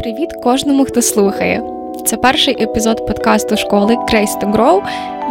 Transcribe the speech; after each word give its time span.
Привіт 0.00 0.28
кожному, 0.42 0.84
хто 0.84 1.02
слухає. 1.02 1.62
Це 2.06 2.16
перший 2.16 2.62
епізод 2.62 3.06
подкасту 3.06 3.56
школи 3.56 3.94
Grace 3.94 4.40
to 4.40 4.52
Grow. 4.52 4.82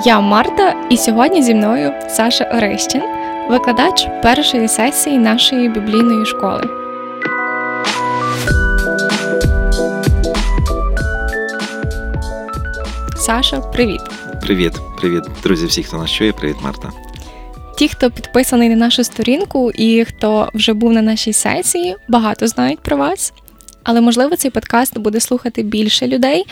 Я 0.05 0.19
Марта, 0.19 0.87
і 0.89 0.97
сьогодні 0.97 1.43
зі 1.43 1.55
мною 1.55 1.93
Саша 2.09 2.43
Орещин, 2.43 3.01
викладач 3.49 4.07
першої 4.23 4.67
сесії 4.67 5.17
нашої 5.17 5.69
біблійної 5.69 6.25
школи. 6.25 6.63
Саша, 13.15 13.59
привіт. 13.59 14.01
Привіт, 14.41 14.73
привіт, 14.97 15.23
друзі, 15.43 15.65
всі, 15.65 15.83
хто 15.83 15.97
нас 15.97 16.11
чує. 16.11 16.33
Привіт, 16.33 16.55
Марта. 16.63 16.91
Ті, 17.77 17.87
хто 17.87 18.11
підписаний 18.11 18.69
на 18.69 18.75
нашу 18.75 19.03
сторінку 19.03 19.71
і 19.71 20.05
хто 20.05 20.49
вже 20.53 20.73
був 20.73 20.93
на 20.93 21.01
нашій 21.01 21.33
сесії, 21.33 21.95
багато 22.07 22.47
знають 22.47 22.79
про 22.79 22.97
вас. 22.97 23.33
Але 23.89 24.01
можливо 24.01 24.35
цей 24.35 24.51
подкаст 24.51 24.97
буде 24.97 25.19
слухати 25.19 25.63
більше 25.63 26.07
людей. 26.07 26.45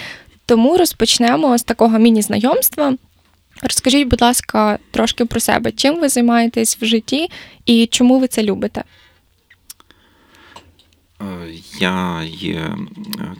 Тому 0.45 0.77
розпочнемо 0.77 1.57
з 1.57 1.63
такого 1.63 1.99
міні-знайомства. 1.99 2.95
Розкажіть, 3.61 4.07
будь 4.07 4.21
ласка, 4.21 4.79
трошки 4.91 5.25
про 5.25 5.39
себе, 5.39 5.71
чим 5.71 5.99
ви 5.99 6.09
займаєтесь 6.09 6.77
в 6.81 6.85
житті 6.85 7.27
і 7.65 7.87
чому 7.87 8.19
ви 8.19 8.27
це 8.27 8.43
любите? 8.43 8.83
Е, 11.21 11.25
я 11.79 12.23
є 12.23 12.55
е, 12.55 12.77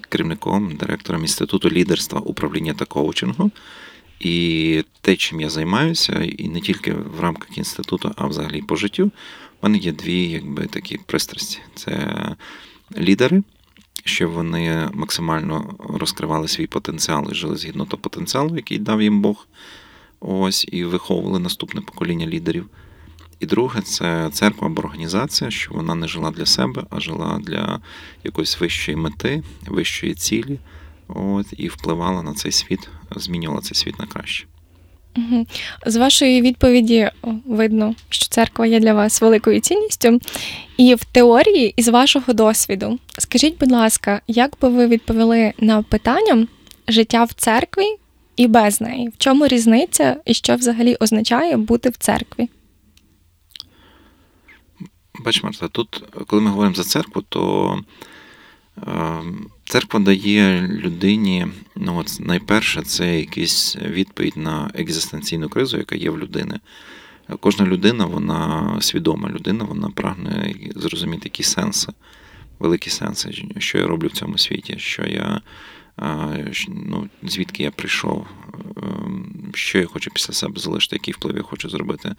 керівником, 0.09 0.75
директором 0.75 1.21
Інституту 1.21 1.69
лідерства, 1.69 2.19
управління 2.19 2.73
та 2.73 2.85
коучингу. 2.85 3.51
І 4.19 4.83
те, 5.01 5.15
чим 5.15 5.41
я 5.41 5.49
займаюся, 5.49 6.13
і 6.37 6.47
не 6.47 6.61
тільки 6.61 6.93
в 6.93 7.19
рамках 7.19 7.57
інституту, 7.57 8.11
а 8.15 8.27
взагалі 8.27 8.61
по 8.61 8.75
життю, 8.75 9.05
в 9.61 9.65
мене 9.65 9.77
є 9.77 9.91
дві 9.91 10.29
якби, 10.29 10.65
такі 10.65 10.99
пристрасті: 11.07 11.59
це 11.75 12.15
лідери, 12.97 13.43
щоб 14.07 14.31
вони 14.31 14.89
максимально 14.93 15.75
розкривали 15.79 16.47
свій 16.47 16.67
потенціал 16.67 17.27
і 17.31 17.35
жили 17.35 17.57
згідно 17.57 17.85
того 17.85 18.01
потенціалу, 18.01 18.55
який 18.55 18.79
дав 18.79 19.01
їм 19.01 19.21
Бог. 19.21 19.47
Ось, 20.19 20.67
і 20.71 20.83
виховували 20.83 21.39
наступне 21.39 21.81
покоління 21.81 22.27
лідерів. 22.27 22.69
І 23.39 23.45
друге, 23.45 23.81
це 23.81 24.29
церква 24.33 24.67
або 24.67 24.81
організація, 24.81 25.51
що 25.51 25.73
вона 25.73 25.95
не 25.95 26.07
жила 26.07 26.31
для 26.31 26.45
себе, 26.45 26.83
а 26.89 26.99
жила 26.99 27.39
для 27.43 27.81
якоїсь 28.23 28.59
вищої 28.59 28.97
мети, 28.97 29.43
вищої 29.67 30.13
цілі, 30.13 30.59
от, 31.07 31.45
і 31.57 31.67
впливала 31.67 32.23
на 32.23 32.33
цей 32.33 32.51
світ, 32.51 32.89
змінювала 33.15 33.61
цей 33.61 33.75
світ 33.75 33.99
на 33.99 34.05
краще. 34.05 34.47
З 35.85 35.95
вашої 35.95 36.41
відповіді 36.41 37.09
видно, 37.45 37.95
що 38.09 38.27
церква 38.27 38.65
є 38.65 38.79
для 38.79 38.93
вас 38.93 39.21
великою 39.21 39.59
цінністю. 39.59 40.19
І 40.77 40.95
в 40.95 41.03
теорії, 41.03 41.73
і 41.77 41.81
з 41.81 41.87
вашого 41.87 42.33
досвіду, 42.33 42.99
скажіть, 43.17 43.57
будь 43.59 43.71
ласка, 43.71 44.21
як 44.27 44.57
би 44.61 44.69
ви 44.69 44.87
відповіли 44.87 45.53
на 45.59 45.81
питання 45.81 46.47
життя 46.87 47.23
в 47.23 47.33
церкві 47.33 47.85
і 48.35 48.47
без 48.47 48.81
неї? 48.81 49.09
В 49.09 49.17
чому 49.17 49.47
різниця 49.47 50.17
і 50.25 50.33
що 50.33 50.55
взагалі 50.55 50.97
означає 50.99 51.57
бути 51.57 51.89
в 51.89 51.97
церкві? 51.97 52.49
Бач, 55.25 55.43
Марта, 55.43 55.67
тут, 55.67 56.03
коли 56.27 56.41
ми 56.41 56.49
говоримо 56.49 56.75
за 56.75 56.83
церкву, 56.83 57.23
то 57.29 57.79
Церква 59.69 59.99
дає 59.99 60.67
людині, 60.67 61.47
ну 61.75 61.97
от 61.97 62.17
найперше, 62.19 62.81
це 62.81 63.19
якийсь 63.19 63.75
відповідь 63.75 64.37
на 64.37 64.71
екзистенційну 64.73 65.49
кризу, 65.49 65.77
яка 65.77 65.95
є 65.95 66.09
в 66.09 66.19
людини. 66.19 66.59
Кожна 67.39 67.65
людина, 67.65 68.05
вона 68.05 68.77
свідома 68.81 69.29
людина, 69.29 69.63
вона 69.63 69.89
прагне 69.89 70.55
зрозуміти 70.75 71.21
якісь 71.23 71.47
сенси, 71.47 71.91
великі 72.59 72.89
сенси, 72.89 73.45
що 73.57 73.77
я 73.77 73.87
роблю 73.87 74.07
в 74.07 74.11
цьому 74.11 74.37
світі, 74.37 74.75
що 74.79 75.03
я, 75.05 75.41
ну, 76.69 77.09
звідки 77.23 77.63
я 77.63 77.71
прийшов, 77.71 78.27
ем, 78.77 79.51
що 79.53 79.79
я 79.79 79.85
хочу 79.85 80.11
після 80.11 80.33
себе 80.33 80.59
залишити, 80.59 80.95
який 80.95 81.13
вплив 81.13 81.37
я 81.37 81.43
хочу 81.43 81.69
зробити. 81.69 82.15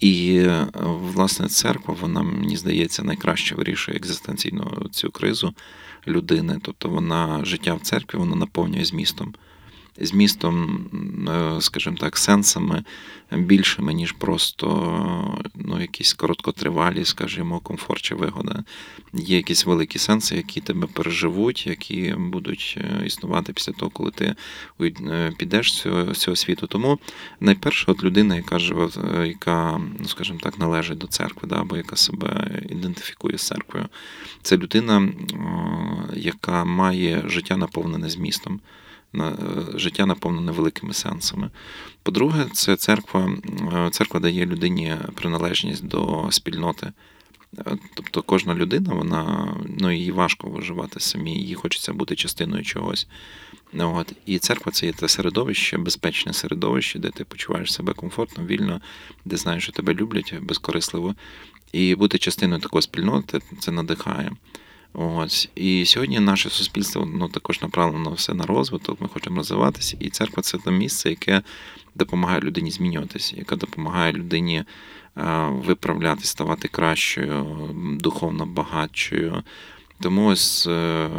І, 0.00 0.46
власне, 0.84 1.48
церква, 1.48 1.96
вона, 2.00 2.22
мені 2.22 2.56
здається, 2.56 3.02
найкраще 3.02 3.54
вирішує 3.54 3.96
екзистенційну 3.96 4.88
цю 4.90 5.10
кризу 5.10 5.54
людини. 6.06 6.58
Тобто 6.62 6.88
вона 6.88 7.44
життя 7.44 7.74
в 7.74 7.80
церкві 7.80 8.18
воно 8.18 8.36
наповнює 8.36 8.84
змістом. 8.84 9.34
Змістом, 10.00 10.84
е, 11.28 11.60
скажімо 11.60 11.96
так, 12.00 12.18
сенсами 12.18 12.84
більшими, 13.32 13.92
ніж 13.92 14.12
просто 14.12 15.44
ну, 15.54 15.80
якісь 15.80 16.12
короткотривалі, 16.12 17.04
скажімо, 17.04 17.60
комфорт 17.60 18.02
чи 18.02 18.14
вигода. 18.14 18.64
Є 19.12 19.36
якісь 19.36 19.66
великі 19.66 19.98
сенси, 19.98 20.36
які 20.36 20.60
тебе 20.60 20.86
переживуть, 20.86 21.66
які 21.66 22.14
будуть 22.18 22.78
е, 22.78 23.06
існувати 23.06 23.52
після 23.52 23.72
того, 23.72 23.90
коли 23.90 24.10
ти 24.10 24.34
е, 24.80 25.32
підеш 25.38 25.72
з 25.72 25.80
цього, 25.80 26.14
цього 26.14 26.36
світу. 26.36 26.66
Тому 26.66 26.98
найперше, 27.40 27.84
от 27.90 28.04
людина, 28.04 28.36
яка 28.36 28.58
живе, 28.58 28.88
яка, 29.26 29.80
ну 29.98 30.08
скажімо 30.08 30.38
так, 30.42 30.58
належить 30.58 30.98
до 30.98 31.06
церкви, 31.06 31.48
да, 31.48 31.60
або 31.60 31.76
яка 31.76 31.96
себе 31.96 32.62
ідентифікує 32.70 33.38
з 33.38 33.46
церквою, 33.46 33.86
це 34.42 34.56
людина, 34.56 35.08
яка 36.14 36.64
має 36.64 37.22
життя 37.26 37.56
наповнене 37.56 38.10
змістом. 38.10 38.60
Е, 39.16 39.32
життя 39.74 40.06
наповнене 40.06 40.52
великими 40.52 40.94
сенсами. 40.94 41.50
По-друге, 42.02 42.46
це 42.52 42.76
церква, 42.76 43.30
е, 43.72 43.90
церква 43.90 44.20
дає 44.20 44.46
людині 44.46 44.96
приналежність 45.14 45.86
до 45.86 46.28
спільноти. 46.30 46.92
Е, 47.58 47.76
тобто 47.94 48.22
кожна 48.22 48.54
людина, 48.54 48.94
вона 48.94 49.54
ну 49.78 49.92
їй 49.92 50.12
важко 50.12 50.48
виживати 50.48 51.00
самі, 51.00 51.34
їй 51.34 51.54
хочеться 51.54 51.92
бути 51.92 52.16
частиною 52.16 52.64
чогось. 52.64 53.06
От. 53.78 54.12
І 54.26 54.38
церква 54.38 54.72
це 54.72 54.86
є 54.86 54.92
те 54.92 55.08
середовище, 55.08 55.78
безпечне 55.78 56.32
середовище, 56.32 56.98
де 56.98 57.10
ти 57.10 57.24
почуваєш 57.24 57.72
себе 57.72 57.92
комфортно, 57.92 58.44
вільно, 58.44 58.80
де 59.24 59.36
знаєш, 59.36 59.62
що 59.62 59.72
тебе 59.72 59.94
люблять 59.94 60.34
безкорисливо. 60.40 61.14
І 61.72 61.94
бути 61.94 62.18
частиною 62.18 62.60
такої 62.60 62.82
спільноти 62.82 63.40
це 63.60 63.72
надихає. 63.72 64.32
Ось 64.92 65.48
і 65.54 65.84
сьогодні 65.86 66.20
наше 66.20 66.50
суспільство 66.50 67.08
ну, 67.14 67.28
також 67.28 67.62
направлено 67.62 68.10
все 68.10 68.34
на 68.34 68.46
розвиток. 68.46 69.00
Ми 69.00 69.08
хочемо 69.08 69.36
розвиватися, 69.36 69.96
і 70.00 70.10
церква 70.10 70.42
це 70.42 70.58
те 70.58 70.70
місце, 70.70 71.10
яке 71.10 71.42
допомагає 71.94 72.40
людині 72.40 72.70
змінюватися, 72.70 73.36
яке 73.36 73.56
допомагає 73.56 74.12
людині 74.12 74.64
виправляти, 75.48 76.24
ставати 76.24 76.68
кращою, 76.68 77.58
духовно 78.00 78.46
багатшою. 78.46 79.42
Тому 80.00 80.26
ось 80.26 80.66
е, 80.66 81.10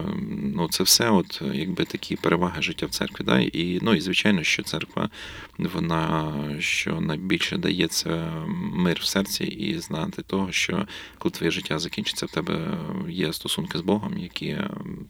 ну, 0.56 0.67
це 0.69 0.84
все, 0.84 1.09
от 1.09 1.41
якби 1.53 1.85
такі 1.85 2.16
переваги 2.16 2.62
життя 2.62 2.85
в 2.85 2.90
церкві. 2.90 3.25
Да? 3.25 3.40
І 3.40 3.79
ну, 3.81 3.95
і 3.95 4.01
звичайно, 4.01 4.44
що 4.44 4.63
церква, 4.63 5.09
вона 5.57 6.34
що 6.59 7.01
найбільше 7.01 7.57
дає 7.57 7.88
це 7.88 8.31
мир 8.73 9.00
в 9.01 9.06
серці, 9.06 9.44
і 9.44 9.79
знати 9.79 10.22
того, 10.22 10.51
що 10.51 10.88
коли 11.18 11.31
твоє 11.31 11.51
життя 11.51 11.79
закінчиться, 11.79 12.25
в 12.25 12.31
тебе 12.31 12.78
є 13.09 13.34
стосунки 13.34 13.78
з 13.78 13.81
Богом, 13.81 14.18
які 14.18 14.57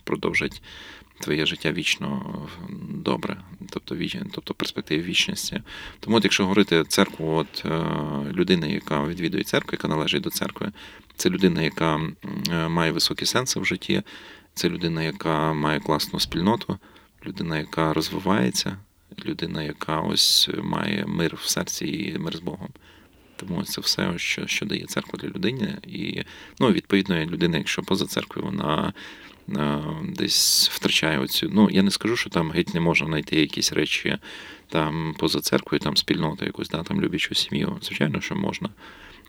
продовжать 0.03 0.61
твоє 1.19 1.45
життя 1.45 1.71
вічно 1.71 2.35
добре, 2.89 3.37
тобто 3.69 3.95
тобто 4.31 4.53
перспективи 4.53 5.03
вічності. 5.03 5.61
Тому, 5.99 6.17
от, 6.17 6.23
якщо 6.23 6.43
говорити 6.43 6.83
церкву, 6.87 7.35
от 7.35 7.65
е, 7.65 7.81
людина, 8.33 8.67
яка 8.67 9.05
відвідує 9.05 9.43
церкву, 9.43 9.69
яка 9.71 9.87
належить 9.87 10.23
до 10.23 10.29
церкви, 10.29 10.71
це 11.15 11.29
людина, 11.29 11.61
яка 11.61 11.99
е, 12.49 12.67
має 12.67 12.91
високі 12.91 13.25
сенси 13.25 13.59
в 13.59 13.65
житті, 13.65 14.03
це 14.53 14.69
людина, 14.69 15.03
яка 15.03 15.53
має 15.53 15.79
класну 15.79 16.19
спільноту, 16.19 16.77
людина, 17.25 17.57
яка 17.57 17.93
розвивається, 17.93 18.77
людина, 19.25 19.63
яка 19.63 19.99
ось 19.99 20.49
має 20.63 21.05
мир 21.05 21.35
в 21.35 21.49
серці 21.49 21.87
і 21.87 22.19
мир 22.19 22.37
з 22.37 22.39
Богом. 22.39 22.69
Тому 23.35 23.63
це 23.63 23.81
все, 23.81 24.13
що 24.17 24.47
що 24.47 24.65
дає 24.65 24.85
церква 24.85 25.19
для 25.19 25.27
людини. 25.27 25.77
І 25.87 26.23
ну, 26.59 26.71
відповідно, 26.71 27.25
людина, 27.25 27.57
якщо 27.57 27.81
поза 27.83 28.05
церквою, 28.05 28.45
вона 28.45 28.93
десь 30.03 30.69
втрачає 30.73 31.19
оцю. 31.19 31.49
Ну, 31.53 31.69
я 31.71 31.83
не 31.83 31.91
скажу, 31.91 32.15
що 32.15 32.29
там 32.29 32.51
геть 32.51 32.73
не 32.73 32.79
можна 32.79 33.07
знайти 33.07 33.39
якісь 33.39 33.73
речі 33.73 34.17
там 34.69 35.15
поза 35.19 35.39
церквою, 35.41 35.79
там 35.79 35.97
спільноту 35.97 36.45
якусь, 36.45 36.69
да, 36.69 36.83
там 36.83 37.01
люблячу 37.01 37.35
сім'ю. 37.35 37.77
Звичайно, 37.81 38.21
що 38.21 38.35
можна. 38.35 38.69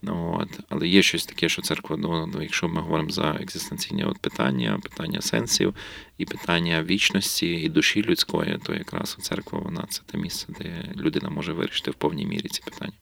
От. 0.07 0.49
Але 0.69 0.89
є 0.89 1.03
щось 1.03 1.27
таке, 1.27 1.49
що 1.49 1.63
церква, 1.63 1.97
ну, 1.97 2.27
ну, 2.35 2.43
якщо 2.43 2.69
ми 2.69 2.81
говоримо 2.81 3.11
за 3.11 3.37
екзистенційні 3.41 4.05
от 4.05 4.19
питання, 4.19 4.79
питання 4.83 5.21
сенсів 5.21 5.75
і 6.19 6.25
питання 6.25 6.83
вічності 6.83 7.53
і 7.53 7.69
душі 7.69 8.03
людської, 8.03 8.59
то 8.63 8.75
якраз 8.75 9.17
церква 9.21 9.59
вона 9.59 9.85
це 9.89 10.03
те 10.07 10.19
місце, 10.19 10.47
де 10.61 10.85
людина 10.97 11.29
може 11.29 11.53
вирішити 11.53 11.91
в 11.91 11.95
повній 11.95 12.27
мірі 12.27 12.49
ці 12.49 12.63
питання. 12.63 12.93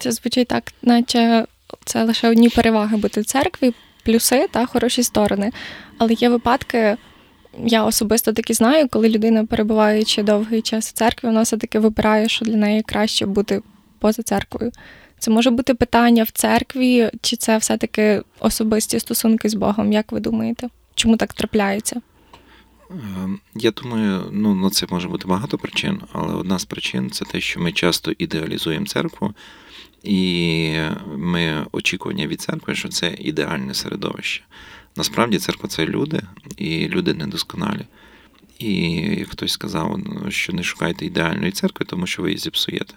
Це 0.00 0.12
звучить 0.12 0.48
так, 0.48 0.72
наче 0.82 1.46
це 1.84 2.04
лише 2.04 2.28
одні 2.28 2.48
переваги 2.48 2.96
бути 2.96 3.20
в 3.20 3.24
церкві, 3.24 3.74
плюси 4.08 4.48
та 4.50 4.66
хороші 4.66 5.02
сторони. 5.02 5.52
Але 5.98 6.12
є 6.12 6.28
випадки. 6.28 6.96
Я 7.64 7.84
особисто 7.84 8.32
таки 8.32 8.54
знаю, 8.54 8.88
коли 8.88 9.08
людина, 9.08 9.44
перебуваючи 9.44 10.22
довгий 10.22 10.62
час 10.62 10.88
в 10.88 10.92
церкві, 10.92 11.28
вона 11.28 11.42
все-таки 11.42 11.78
вибирає, 11.78 12.28
що 12.28 12.44
для 12.44 12.56
неї 12.56 12.82
краще 12.82 13.26
бути 13.26 13.62
поза 13.98 14.22
церквою. 14.22 14.72
Це 15.18 15.30
може 15.30 15.50
бути 15.50 15.74
питання 15.74 16.22
в 16.22 16.30
церкві, 16.30 17.10
чи 17.20 17.36
це 17.36 17.58
все-таки 17.58 18.22
особисті 18.40 19.00
стосунки 19.00 19.48
з 19.48 19.54
Богом, 19.54 19.92
як 19.92 20.12
ви 20.12 20.20
думаєте? 20.20 20.68
чому 20.94 21.16
так 21.16 21.34
трапляється? 21.34 22.00
Ем, 22.90 23.40
я 23.54 23.70
думаю, 23.70 24.24
ну 24.32 24.54
на 24.54 24.70
це 24.70 24.86
може 24.90 25.08
бути 25.08 25.28
багато 25.28 25.58
причин, 25.58 26.00
але 26.12 26.34
одна 26.34 26.58
з 26.58 26.64
причин 26.64 27.10
це 27.10 27.24
те, 27.24 27.40
що 27.40 27.60
ми 27.60 27.72
часто 27.72 28.12
ідеалізуємо 28.18 28.86
церкву, 28.86 29.34
і 30.02 30.80
ми 31.16 31.66
очікування 31.72 32.26
від 32.26 32.40
церкви, 32.40 32.74
що 32.74 32.88
це 32.88 33.14
ідеальне 33.18 33.74
середовище. 33.74 34.42
Насправді 34.96 35.38
церква 35.38 35.68
це 35.68 35.86
люди, 35.86 36.22
і 36.56 36.88
люди 36.88 37.14
недосконалі. 37.14 37.84
І 38.58 38.90
як 38.92 39.28
хтось 39.28 39.52
сказав, 39.52 40.00
що 40.28 40.52
не 40.52 40.62
шукайте 40.62 41.06
ідеальної 41.06 41.52
церкви, 41.52 41.86
тому 41.86 42.06
що 42.06 42.22
ви 42.22 42.28
її 42.28 42.38
зіпсуєте 42.38 42.94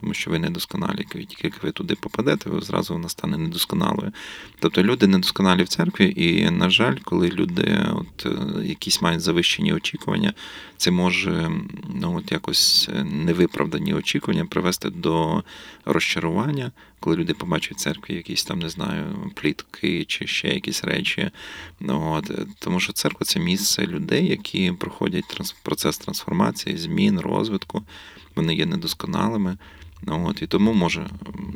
тому 0.00 0.14
що 0.14 0.30
ви 0.30 0.38
недосконалі. 0.38 1.06
Тільки 1.12 1.52
ви 1.62 1.70
туди 1.70 1.94
попадете, 1.94 2.50
ви 2.50 2.60
зразу 2.60 2.94
вона 2.94 3.08
стане 3.08 3.38
недосконалою. 3.38 4.12
Тобто 4.58 4.82
люди 4.82 5.06
недосконалі 5.06 5.62
в 5.62 5.68
церкві, 5.68 6.12
і, 6.16 6.50
на 6.50 6.70
жаль, 6.70 6.96
коли 7.04 7.28
люди 7.28 7.86
от, 7.92 8.26
е, 8.26 8.66
якісь 8.66 9.02
мають 9.02 9.20
завищені 9.20 9.72
очікування, 9.72 10.32
це 10.76 10.90
може 10.90 11.50
ну, 11.94 12.16
от 12.16 12.32
якось 12.32 12.90
невиправдані 13.04 13.94
очікування 13.94 14.44
привести 14.44 14.90
до 14.90 15.42
розчарування, 15.84 16.72
коли 17.00 17.16
люди 17.16 17.34
побачать 17.34 17.76
в 17.76 17.80
церкві 17.80 18.14
якісь 18.14 18.44
там, 18.44 18.58
не 18.58 18.68
знаю, 18.68 19.30
плітки 19.34 20.04
чи 20.04 20.26
ще 20.26 20.48
якісь 20.48 20.84
речі. 20.84 21.30
Ну, 21.80 22.12
от, 22.12 22.30
Тому 22.58 22.80
що 22.80 22.92
церква 22.92 23.24
це 23.26 23.40
місце 23.40 23.86
людей, 23.86 24.26
які 24.26 24.72
проходять 24.72 25.40
процес 25.62 25.98
трансформації, 25.98 26.76
змін, 26.76 27.20
розвитку. 27.20 27.82
Вони 28.34 28.54
є 28.54 28.66
недосконалими. 28.66 29.56
От, 30.06 30.42
І 30.42 30.46
тому 30.46 30.72
може 30.72 31.06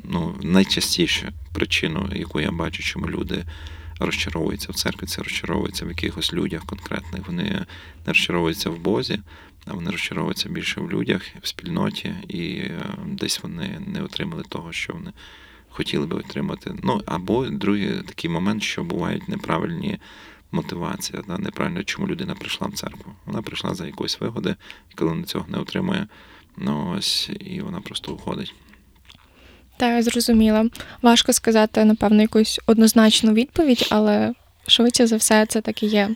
ну, 0.04 0.34
найчастіше 0.42 1.32
причину, 1.52 2.10
яку 2.14 2.40
я 2.40 2.50
бачу, 2.50 2.82
чому 2.82 3.06
люди 3.06 3.44
розчаровуються 4.00 4.72
в 4.72 4.74
церкві, 4.74 5.06
це 5.06 5.22
розчаровуються 5.22 5.84
в 5.84 5.88
якихось 5.88 6.32
людях 6.32 6.64
конкретних. 6.64 7.26
Вони 7.26 7.42
не 7.42 7.66
розчаровуються 8.06 8.70
в 8.70 8.78
Бозі, 8.78 9.20
а 9.66 9.72
вони 9.72 9.90
розчаровуються 9.90 10.48
більше 10.48 10.80
в 10.80 10.90
людях, 10.90 11.22
в 11.42 11.46
спільноті, 11.46 12.14
і 12.28 12.48
е, 12.48 12.80
десь 13.06 13.42
вони 13.42 13.80
не 13.86 14.02
отримали 14.02 14.42
того, 14.48 14.72
що 14.72 14.92
вони 14.92 15.12
хотіли 15.68 16.06
би 16.06 16.16
отримати. 16.16 16.74
Ну, 16.82 17.02
або 17.06 17.46
другий 17.46 18.02
такий 18.02 18.30
момент, 18.30 18.62
що 18.62 18.84
бувають 18.84 19.28
неправильні. 19.28 19.98
Мотивація, 20.52 21.22
да, 21.28 21.38
неправильно, 21.38 21.84
чому 21.84 22.08
людина 22.08 22.34
прийшла 22.34 22.66
в 22.66 22.72
церкву. 22.72 23.12
Вона 23.26 23.42
прийшла 23.42 23.74
за 23.74 23.86
якоїсь 23.86 24.20
вигоди, 24.20 24.56
і 24.92 24.94
коли 24.94 25.10
вона 25.10 25.24
цього 25.24 25.44
не 25.48 25.58
отримує, 25.58 26.06
Ну 26.56 26.94
ось 26.98 27.30
і 27.40 27.60
вона 27.60 27.80
просто 27.80 28.12
уходить. 28.12 28.54
Та 29.76 29.94
я 29.94 30.02
зрозуміла. 30.02 30.66
Важко 31.02 31.32
сказати, 31.32 31.84
напевно, 31.84 32.22
якусь 32.22 32.60
однозначну 32.66 33.32
відповідь, 33.32 33.86
але 33.90 34.32
швидше 34.66 35.06
за 35.06 35.16
все 35.16 35.46
це 35.46 35.60
так 35.60 35.82
і 35.82 35.86
є. 35.86 36.10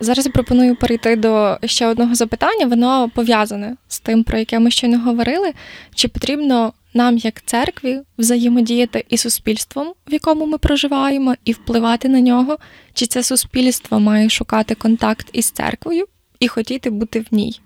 Зараз 0.00 0.28
пропоную 0.28 0.76
перейти 0.76 1.16
до 1.16 1.58
ще 1.64 1.86
одного 1.86 2.14
запитання. 2.14 2.66
Воно 2.66 3.10
пов'язане 3.14 3.76
з 3.88 4.00
тим, 4.00 4.24
про 4.24 4.38
яке 4.38 4.58
ми 4.58 4.70
щойно 4.70 4.98
говорили. 4.98 5.52
Чи 5.94 6.08
потрібно 6.08 6.72
нам, 6.94 7.18
як 7.18 7.42
церкві, 7.44 8.00
взаємодіяти 8.18 9.04
із 9.08 9.20
суспільством, 9.20 9.94
в 10.08 10.12
якому 10.12 10.46
ми 10.46 10.58
проживаємо, 10.58 11.34
і 11.44 11.52
впливати 11.52 12.08
на 12.08 12.20
нього? 12.20 12.58
Чи 12.94 13.06
це 13.06 13.22
суспільство 13.22 14.00
має 14.00 14.28
шукати 14.28 14.74
контакт 14.74 15.28
із 15.32 15.50
церквою 15.50 16.06
і 16.40 16.48
хотіти 16.48 16.90
бути 16.90 17.20
в 17.20 17.26
ній? 17.30 17.60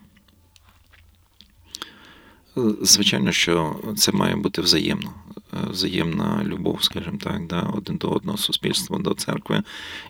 Звичайно, 2.83 3.33
що 3.33 3.77
це 3.97 4.13
має 4.13 4.37
бути 4.37 4.63
взаємно, 4.63 5.13
взаємна 5.53 6.43
любов, 6.45 6.85
скажімо 6.85 7.19
так, 7.23 7.47
да, 7.47 7.61
один 7.61 7.97
до 7.97 8.09
одного 8.09 8.39
суспільства, 8.39 8.99
до 8.99 9.15
церкви, 9.15 9.63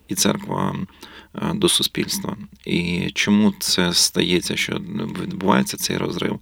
і 0.09 0.15
церква 0.15 0.77
е, 1.35 1.55
до 1.55 1.69
суспільства. 1.69 2.37
І 2.65 3.11
чому 3.15 3.55
це 3.59 3.93
стається, 3.93 4.57
що 4.57 4.75
відбувається 5.23 5.77
цей 5.77 5.97
розрив? 5.97 6.41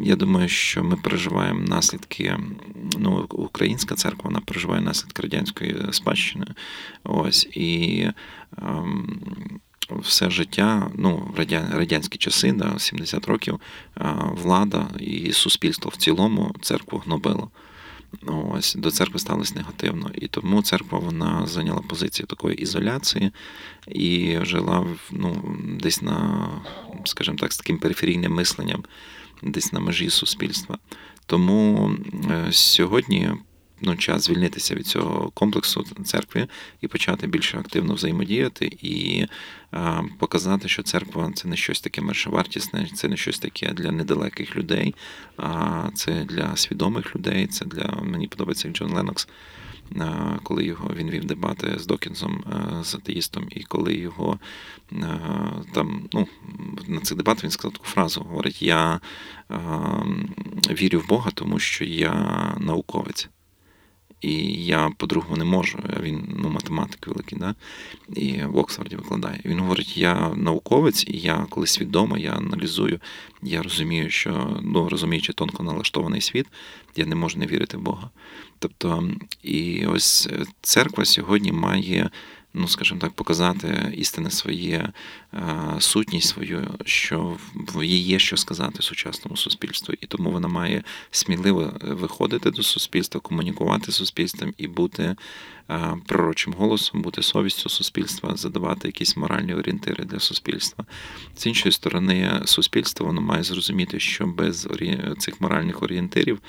Я 0.00 0.16
думаю, 0.16 0.48
що 0.48 0.84
ми 0.84 0.96
переживаємо 0.96 1.60
наслідки. 1.60 2.36
Ну, 2.98 3.26
українська 3.30 3.94
церква 3.94 4.22
вона 4.24 4.40
переживає 4.40 4.80
наслідки 4.80 5.22
радянської 5.22 5.76
спадщини. 5.90 6.46
Ось 7.04 7.44
і. 7.44 8.06
Ем, 8.58 9.20
все 9.90 10.30
життя, 10.30 10.90
ну, 10.94 11.34
радянські 11.72 12.18
часи, 12.18 12.52
да, 12.52 12.78
70 12.78 13.26
років, 13.26 13.60
влада 14.30 14.88
і 14.98 15.32
суспільство 15.32 15.90
в 15.94 15.96
цілому 15.96 16.54
церкву 16.60 17.02
гнобило. 17.06 17.50
Ось 18.26 18.74
До 18.74 18.90
церкви 18.90 19.18
сталося 19.18 19.54
негативно. 19.54 20.10
І 20.14 20.26
тому 20.26 20.62
церква 20.62 20.98
вона 20.98 21.46
зайняла 21.46 21.80
позицію 21.80 22.26
такої 22.26 22.56
ізоляції 22.56 23.30
і 23.88 24.38
жила 24.42 24.86
ну, 25.10 25.56
десь 25.80 26.02
на, 26.02 26.48
скажімо 27.04 27.36
так, 27.36 27.52
з 27.52 27.58
таким 27.58 27.78
периферійним 27.78 28.34
мисленням, 28.34 28.84
десь 29.42 29.72
на 29.72 29.80
межі 29.80 30.10
суспільства. 30.10 30.78
Тому 31.26 31.90
е, 32.30 32.52
сьогодні 32.52 33.30
ну, 33.80 33.96
час 33.96 34.22
звільнитися 34.22 34.74
від 34.74 34.86
цього 34.86 35.30
комплексу 35.30 35.84
церкви 36.04 36.48
і 36.80 36.88
почати 36.88 37.26
більше 37.26 37.58
активно 37.58 37.94
взаємодіяти 37.94 38.78
і 38.82 39.26
а, 39.70 40.02
показати, 40.18 40.68
що 40.68 40.82
церква 40.82 41.32
це 41.34 41.48
не 41.48 41.56
щось 41.56 41.80
таке 41.80 42.00
мершовартісне, 42.00 42.88
це 42.94 43.08
не 43.08 43.16
щось 43.16 43.38
таке 43.38 43.72
для 43.72 43.92
недалеких 43.92 44.56
людей, 44.56 44.94
а 45.36 45.82
це 45.94 46.24
для 46.24 46.56
свідомих 46.56 47.16
людей. 47.16 47.46
Це 47.46 47.64
для 47.64 47.98
мені 48.02 48.28
подобається 48.28 48.68
Джон 48.68 48.92
Ленокс. 48.92 49.28
Коли 50.42 50.64
його 50.64 50.94
він 50.94 51.10
вів 51.10 51.24
дебати 51.24 51.78
з 51.78 51.86
Докінзом, 51.86 52.44
з 52.82 52.94
атеїстом, 52.94 53.46
і 53.50 53.62
коли 53.62 53.94
його 53.94 54.38
там 55.72 56.08
ну, 56.12 56.26
на 56.86 57.00
цих 57.00 57.16
дебатах 57.16 57.44
він 57.44 57.50
сказав 57.50 57.72
таку 57.72 57.86
фразу: 57.86 58.20
говорить: 58.20 58.62
Я 58.62 59.00
вірю 60.70 61.00
в 61.00 61.08
Бога, 61.08 61.30
тому 61.34 61.58
що 61.58 61.84
я 61.84 62.54
науковець. 62.60 63.28
І 64.20 64.34
я 64.64 64.90
по-другому 64.96 65.36
не 65.36 65.44
можу. 65.44 65.78
Він 66.00 66.34
ну, 66.38 66.48
математик 66.48 67.06
великий, 67.06 67.38
да? 67.38 67.54
і 68.14 68.42
в 68.44 68.56
Оксфорді 68.56 68.96
викладає. 68.96 69.40
Він 69.44 69.60
говорить: 69.60 69.96
я 69.96 70.34
науковець, 70.36 71.04
і 71.08 71.18
я 71.18 71.46
коли 71.50 71.66
свідомо, 71.66 72.18
я 72.18 72.30
аналізую, 72.30 73.00
я 73.42 73.62
розумію, 73.62 74.10
що 74.10 74.60
ну, 74.62 74.88
розуміючи 74.88 75.32
тонко 75.32 75.62
налаштований 75.62 76.20
світ, 76.20 76.46
я 76.96 77.06
не 77.06 77.14
можу 77.14 77.38
не 77.38 77.46
вірити 77.46 77.76
в 77.76 77.80
Бога. 77.80 78.10
Тобто, 78.58 79.10
і 79.42 79.86
ось 79.86 80.28
церква 80.60 81.04
сьогодні 81.04 81.52
має 81.52 82.10
ну, 82.54 82.68
скажімо 82.68 83.00
так, 83.00 83.12
показати 83.12 83.92
істинне 83.96 84.30
своє 84.30 84.92
е, 85.34 85.40
сутність 85.78 86.28
свою, 86.28 86.74
що 86.84 87.36
в 87.54 87.84
є 87.84 88.18
що 88.18 88.36
сказати 88.36 88.82
сучасному 88.82 89.36
суспільству, 89.36 89.94
і 90.00 90.06
тому 90.06 90.30
вона 90.30 90.48
має 90.48 90.82
сміливо 91.10 91.72
виходити 91.82 92.50
до 92.50 92.62
суспільства, 92.62 93.20
комунікувати 93.20 93.92
з 93.92 93.94
суспільством 93.94 94.54
і 94.56 94.68
бути 94.68 95.16
е, 95.70 95.96
пророчим 96.06 96.52
голосом, 96.52 97.02
бути 97.02 97.22
совістю 97.22 97.68
суспільства, 97.68 98.36
задавати 98.36 98.88
якісь 98.88 99.16
моральні 99.16 99.54
орієнтири 99.54 100.04
для 100.04 100.20
суспільства. 100.20 100.84
З 101.36 101.46
іншої 101.46 101.72
сторони, 101.72 102.42
суспільство 102.44 103.06
воно 103.06 103.20
має 103.20 103.42
зрозуміти, 103.42 104.00
що 104.00 104.26
без 104.26 104.68
цих 105.18 105.40
моральних 105.40 105.82
орієнтирів, 105.82 106.40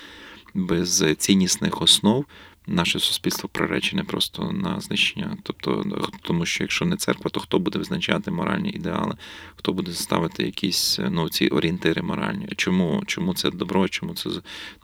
без 0.54 1.06
ціннісних 1.18 1.82
основ 1.82 2.26
наше 2.70 3.00
суспільство 3.00 3.50
приречене 3.50 4.04
просто 4.04 4.52
на 4.52 4.80
знищення. 4.80 5.38
Тобто, 5.44 5.86
тому 6.22 6.46
що 6.46 6.64
якщо 6.64 6.86
не 6.86 6.96
церква, 6.96 7.32
то 7.32 7.40
хто 7.40 7.60
буде 7.60 7.78
визначати 7.80 8.32
моральні 8.32 8.70
ідеали, 8.70 9.16
хто 9.56 9.74
буде 9.74 9.92
ставити 9.92 10.44
якісь 10.44 11.00
ну, 11.10 11.30
ці 11.30 11.48
орієнтири 11.48 12.02
моральні? 12.02 12.48
Чому 12.56 13.04
чому 13.08 13.34
це 13.34 13.52
добро? 13.52 13.88
Чому 13.88 14.14
це 14.14 14.30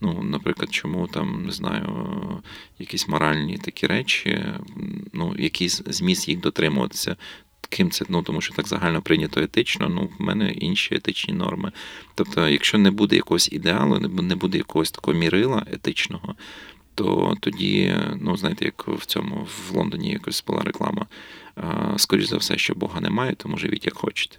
ну, 0.01 0.23
наприклад, 0.23 0.73
чому 0.73 1.07
там 1.07 1.45
не 1.45 1.51
знаю, 1.51 2.43
якісь 2.79 3.07
моральні 3.07 3.57
такі 3.57 3.87
речі, 3.87 4.45
ну 5.13 5.35
якийсь 5.37 5.81
зміст 5.85 6.29
їх 6.29 6.39
дотримуватися? 6.39 7.15
Ким 7.69 7.91
це, 7.91 8.05
ну 8.09 8.21
тому 8.21 8.41
що 8.41 8.53
так 8.53 8.67
загально 8.67 9.01
прийнято 9.01 9.41
етично, 9.41 9.89
ну 9.89 10.09
в 10.19 10.21
мене 10.21 10.51
інші 10.51 10.95
етичні 10.95 11.33
норми. 11.33 11.71
Тобто, 12.15 12.49
якщо 12.49 12.77
не 12.77 12.91
буде 12.91 13.15
якогось 13.15 13.51
ідеалу, 13.51 13.99
не 13.99 14.35
буде 14.35 14.57
якогось 14.57 14.91
такого 14.91 15.17
мірила 15.17 15.65
етичного, 15.71 16.35
то 16.95 17.37
тоді, 17.39 17.95
ну 18.21 18.37
знаєте, 18.37 18.65
як 18.65 18.87
в 18.87 19.05
цьому 19.05 19.47
в 19.69 19.75
Лондоні 19.75 20.11
якось 20.11 20.43
була 20.47 20.61
реклама. 20.61 21.05
Скоріше 21.97 22.27
за 22.27 22.37
все, 22.37 22.57
що 22.57 22.75
Бога 22.75 23.01
немає, 23.01 23.35
тому 23.37 23.57
живіть 23.57 23.85
як 23.85 23.97
хочете. 23.97 24.37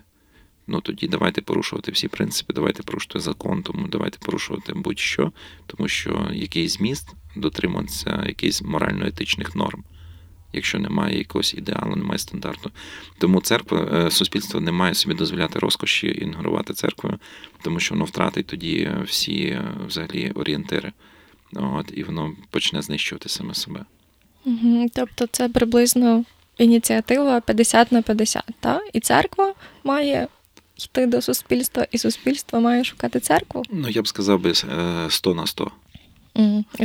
Ну 0.67 0.81
тоді 0.81 1.09
давайте 1.09 1.41
порушувати 1.41 1.93
всі 1.93 2.09
принципи, 2.09 2.53
давайте 2.55 2.83
порушувати 2.83 3.21
закон, 3.21 3.63
тому 3.63 3.89
давайте 3.89 4.19
порушувати 4.19 4.73
будь-що, 4.75 5.33
тому 5.67 5.89
що 5.89 6.31
якийсь 6.33 6.73
зміст 6.73 7.15
дотримуватися 7.37 8.25
якихось 8.27 8.63
морально-етичних 8.63 9.57
норм, 9.57 9.85
якщо 10.53 10.79
немає 10.79 11.19
якогось 11.19 11.55
ідеалу, 11.55 11.97
немає 11.97 12.19
стандарту. 12.19 12.71
Тому 13.19 13.41
церква, 13.41 13.91
е, 13.93 14.11
суспільство 14.11 14.61
не 14.61 14.73
має 14.73 14.95
собі 14.95 15.15
дозволяти 15.15 15.59
розкоші 15.59 16.07
ігнорувати 16.07 16.75
церквою, 16.75 17.19
тому 17.63 17.81
що 17.81 17.95
воно 17.95 18.05
втратить 18.05 18.47
тоді 18.47 18.91
всі 19.05 19.47
е, 19.47 19.65
взагалі 19.87 20.31
орієнтири. 20.31 20.93
От, 21.53 21.93
І 21.95 22.03
воно 22.03 22.33
почне 22.51 22.83
знищувати 22.83 23.29
саме 23.29 23.55
себе. 23.55 23.85
Угу, 24.45 24.87
Тобто 24.95 25.27
це 25.27 25.49
приблизно 25.49 26.25
ініціатива 26.59 27.41
50 27.41 27.93
на 27.93 28.03
50, 28.03 28.43
та? 28.61 28.81
і 28.93 29.01
церква 29.01 29.55
має 29.85 30.29
йти 30.77 31.07
до 31.07 31.23
суспільства, 31.23 31.87
і 31.91 31.99
суспільство 31.99 32.61
має 32.61 32.85
шукати 32.85 33.21
церкву. 33.21 33.63
Ну, 33.71 33.89
я 33.89 34.03
б 34.03 34.09
сказав 34.09 34.41
би 34.41 34.55
100 35.09 35.35
на 35.35 35.47
100. 35.47 35.71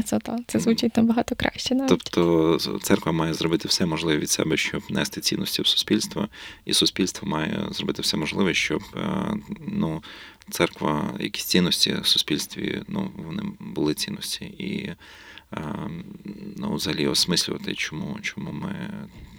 Це 0.06 0.20
то, 0.20 0.38
це 0.48 0.60
звучить 0.60 0.98
набагато 0.98 1.36
краще. 1.36 1.76
навіть. 1.76 1.90
Тобто 1.90 2.58
церква 2.82 3.12
має 3.12 3.34
зробити 3.34 3.68
все 3.68 3.86
можливе 3.86 4.20
від 4.20 4.30
себе, 4.30 4.58
щоб 4.58 4.84
нести 4.90 5.22
цінності 5.22 5.62
в 5.62 5.68
суспільство, 5.68 6.28
і 6.66 6.74
суспільство 6.74 7.28
має 7.28 7.68
зробити 7.72 8.02
все 8.02 8.18
можливе, 8.18 8.54
щоб 8.54 8.84
ну, 9.68 10.04
церква, 10.50 11.14
якісь 11.20 11.46
цінності 11.46 11.94
в 12.02 12.08
суспільстві, 12.08 12.82
ну, 12.88 13.12
вони 13.18 13.44
були 13.60 13.94
цінності. 13.94 14.46
І 14.46 14.90
ну, 16.56 16.74
взагалі 16.74 17.08
осмислювати, 17.08 17.76
чому, 17.76 18.18
чому 18.22 18.52
ми 18.52 18.76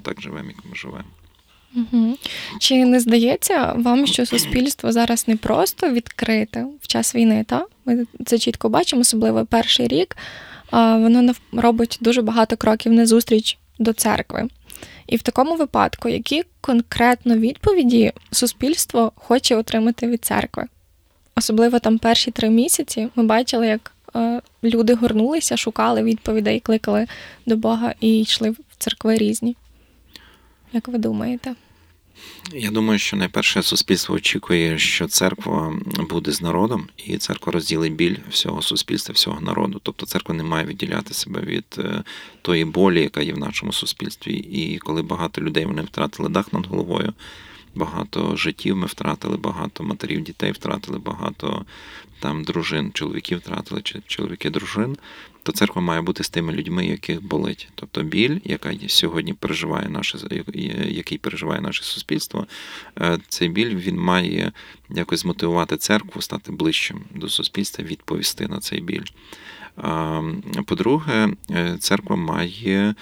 так 0.02 0.22
живемо, 0.22 0.48
як 0.48 0.64
ми 0.70 0.74
живемо. 0.74 1.04
Угу. 1.76 2.16
Чи 2.60 2.84
не 2.84 3.00
здається 3.00 3.72
вам, 3.76 4.06
що 4.06 4.26
суспільство 4.26 4.92
зараз 4.92 5.28
не 5.28 5.36
просто 5.36 5.90
відкрите 5.90 6.66
в 6.80 6.86
час 6.86 7.14
війни? 7.14 7.44
Та? 7.48 7.66
Ми 7.84 8.06
це 8.26 8.38
чітко 8.38 8.68
бачимо, 8.68 9.00
особливо 9.00 9.46
перший 9.46 9.88
рік. 9.88 10.16
Воно 10.72 11.34
робить 11.52 11.98
дуже 12.00 12.22
багато 12.22 12.56
кроків 12.56 12.92
на 12.92 13.06
зустріч 13.06 13.58
до 13.78 13.92
церкви. 13.92 14.48
І 15.06 15.16
в 15.16 15.22
такому 15.22 15.56
випадку, 15.56 16.08
які 16.08 16.44
конкретно 16.60 17.36
відповіді 17.36 18.12
суспільство 18.30 19.12
хоче 19.14 19.56
отримати 19.56 20.06
від 20.06 20.24
церкви? 20.24 20.64
Особливо 21.36 21.78
там 21.78 21.98
перші 21.98 22.30
три 22.30 22.50
місяці 22.50 23.08
ми 23.16 23.24
бачили, 23.24 23.66
як 23.66 23.92
люди 24.64 24.94
горнулися, 24.94 25.56
шукали 25.56 26.02
відповідей, 26.02 26.60
кликали 26.60 27.06
до 27.46 27.56
Бога 27.56 27.94
і 28.00 28.20
йшли 28.20 28.50
в 28.50 28.56
церкви 28.78 29.16
різні. 29.16 29.56
Як 30.72 30.88
ви 30.88 30.98
думаєте? 30.98 31.54
Я 32.52 32.70
думаю, 32.70 32.98
що 32.98 33.16
найперше 33.16 33.62
суспільство 33.62 34.14
очікує, 34.14 34.78
що 34.78 35.06
церква 35.06 35.74
буде 36.10 36.32
з 36.32 36.42
народом, 36.42 36.88
і 36.96 37.18
церква 37.18 37.52
розділить 37.52 37.92
біль 37.92 38.16
всього 38.30 38.62
суспільства, 38.62 39.12
всього 39.12 39.40
народу. 39.40 39.80
Тобто 39.82 40.06
церква 40.06 40.34
не 40.34 40.42
має 40.42 40.66
відділяти 40.66 41.14
себе 41.14 41.40
від 41.40 41.64
е, 41.78 42.02
тої 42.42 42.64
болі, 42.64 43.02
яка 43.02 43.22
є 43.22 43.32
в 43.32 43.38
нашому 43.38 43.72
суспільстві. 43.72 44.32
І 44.32 44.78
коли 44.78 45.02
багато 45.02 45.40
людей 45.40 45.64
вони 45.64 45.82
втратили 45.82 46.28
дах 46.28 46.52
над 46.52 46.66
головою, 46.66 47.12
багато 47.74 48.36
життів 48.36 48.76
ми 48.76 48.86
втратили, 48.86 49.36
багато 49.36 49.84
матерів, 49.84 50.20
дітей 50.20 50.52
втратили, 50.52 50.98
багато 50.98 51.64
там 52.20 52.44
дружин, 52.44 52.90
чоловіків 52.94 53.38
втратили, 53.38 53.82
чи 53.82 54.02
чоловіки 54.06 54.50
дружин 54.50 54.96
то 55.42 55.52
церква 55.52 55.82
має 55.82 56.00
бути 56.00 56.24
з 56.24 56.28
тими 56.28 56.52
людьми, 56.52 56.86
яких 56.86 57.22
болить. 57.22 57.68
Тобто 57.74 58.02
біль, 58.02 58.38
яка 58.44 58.74
сьогодні 58.88 59.32
переживає 59.32 59.88
наше, 59.88 60.18
який 60.88 61.18
переживає 61.18 61.60
наше 61.60 61.84
суспільство, 61.84 62.46
е, 63.00 63.18
цей 63.28 63.48
біль 63.48 63.76
він 63.76 63.96
має 63.98 64.52
якось 64.90 65.20
змотивувати 65.20 65.76
церкву, 65.76 66.22
стати 66.22 66.52
ближчим 66.52 67.04
до 67.14 67.28
суспільства, 67.28 67.84
відповісти 67.84 68.48
на 68.48 68.60
цей 68.60 68.80
біль. 68.80 69.04
По-друге, 70.66 71.28
е, 71.50 71.76
церква 71.80 72.16
має, 72.16 72.94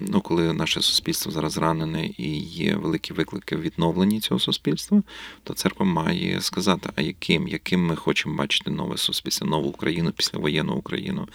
ну, 0.00 0.20
коли 0.20 0.52
наше 0.52 0.82
суспільство 0.82 1.32
зараз 1.32 1.52
зранене 1.52 2.10
і 2.18 2.38
є 2.38 2.76
великі 2.76 3.14
виклики 3.14 3.56
в 3.56 3.60
відновленні 3.60 4.20
цього 4.20 4.40
суспільства, 4.40 5.02
то 5.42 5.54
церква 5.54 5.86
має 5.86 6.40
сказати, 6.40 6.90
а 6.96 7.02
яким, 7.02 7.48
яким 7.48 7.86
ми 7.86 7.96
хочемо 7.96 8.36
бачити 8.36 8.70
нове 8.70 8.96
суспільство, 8.96 9.46
нову 9.46 9.68
Україну 9.68 10.12
після 10.16 10.38
воєнну 10.38 10.74
Україну. 10.74 11.28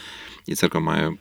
І 0.46 0.56
церква 0.56 0.80
має. 0.80 1.14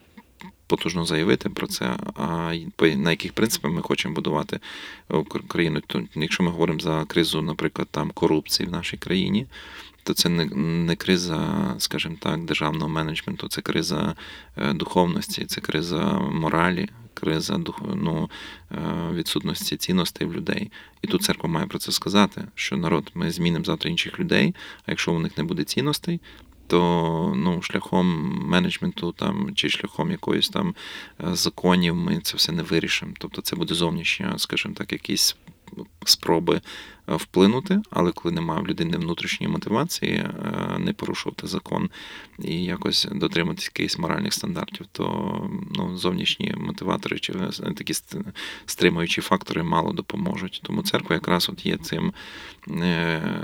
Потужно 0.67 1.05
заявити 1.05 1.49
про 1.49 1.67
це, 1.67 1.97
а 2.15 2.55
на 2.97 3.11
яких 3.11 3.33
принципах 3.33 3.73
ми 3.73 3.83
хочемо 3.83 4.15
будувати 4.15 4.61
Україну. 5.45 5.81
То 5.87 6.03
якщо 6.15 6.43
ми 6.43 6.51
говоримо 6.51 6.81
за 6.81 7.05
кризу, 7.05 7.43
наприклад, 7.43 7.89
там 7.91 8.11
корупції 8.11 8.69
в 8.69 8.73
нашій 8.73 8.97
країні, 8.97 9.47
то 10.11 10.15
це 10.15 10.29
не 10.29 10.45
не 10.87 10.97
криза, 10.97 11.75
скажімо 11.79 12.17
так, 12.21 12.45
державного 12.45 12.89
менеджменту, 12.89 13.49
це 13.49 13.61
криза 13.61 14.15
е, 14.57 14.73
духовності, 14.73 15.45
це 15.45 15.61
криза 15.61 16.19
моралі, 16.19 16.89
криза 17.15 17.61
ну, 17.95 18.31
е, 18.73 18.77
відсутності 19.13 19.77
цінностей 19.77 20.27
в 20.27 20.35
людей. 20.35 20.71
І 21.03 21.07
тут 21.07 21.23
церква 21.23 21.49
має 21.49 21.67
про 21.67 21.79
це 21.79 21.93
сказати, 21.93 22.45
що 22.55 22.77
народ 22.77 23.11
ми 23.15 23.31
змінимо 23.31 23.65
завтра 23.65 23.91
інших 23.91 24.21
людей, 24.21 24.55
а 24.87 24.91
якщо 24.91 25.13
у 25.13 25.19
них 25.19 25.39
не 25.39 25.45
буде 25.45 25.65
цінностей. 25.65 26.21
То 26.67 27.33
ну, 27.37 27.63
шляхом 27.63 28.07
менеджменту 28.47 29.13
там 29.13 29.55
чи 29.55 29.69
шляхом 29.69 30.11
якоїсь 30.11 30.49
там 30.49 30.75
е, 31.21 31.35
законів 31.35 31.95
ми 31.95 32.21
це 32.21 32.37
все 32.37 32.53
не 32.53 32.63
вирішимо. 32.63 33.13
Тобто 33.19 33.43
це 33.43 33.57
буде 33.57 33.75
зовнішня, 33.75 34.35
скажімо 34.39 34.75
так, 34.75 34.93
якісь 34.93 35.37
спроби 36.05 36.61
вплинути, 37.17 37.83
але 37.91 38.13
коли 38.13 38.35
немає 38.35 38.63
в 38.63 38.67
людини 38.67 38.97
внутрішньої 38.97 39.53
мотивації, 39.53 40.13
е, 40.13 40.79
не 40.79 40.93
порушувати 40.93 41.47
закон 41.47 41.91
і 42.39 42.65
якось 42.65 43.09
дотриматись 43.13 43.65
якихось 43.65 43.99
моральних 43.99 44.35
стандартів, 44.35 44.87
то 44.93 45.51
ну, 45.75 45.97
зовнішні 45.97 46.55
мотиватори 46.57 47.19
чи 47.19 47.33
е, 47.33 47.73
такі 47.77 47.95
стримуючі 48.67 49.21
фактори 49.21 49.63
мало 49.63 49.93
допоможуть. 49.93 50.61
Тому 50.65 50.83
церква 50.83 51.17
якраз 51.17 51.49
от 51.49 51.67
є 51.67 51.77
цим, 51.77 52.13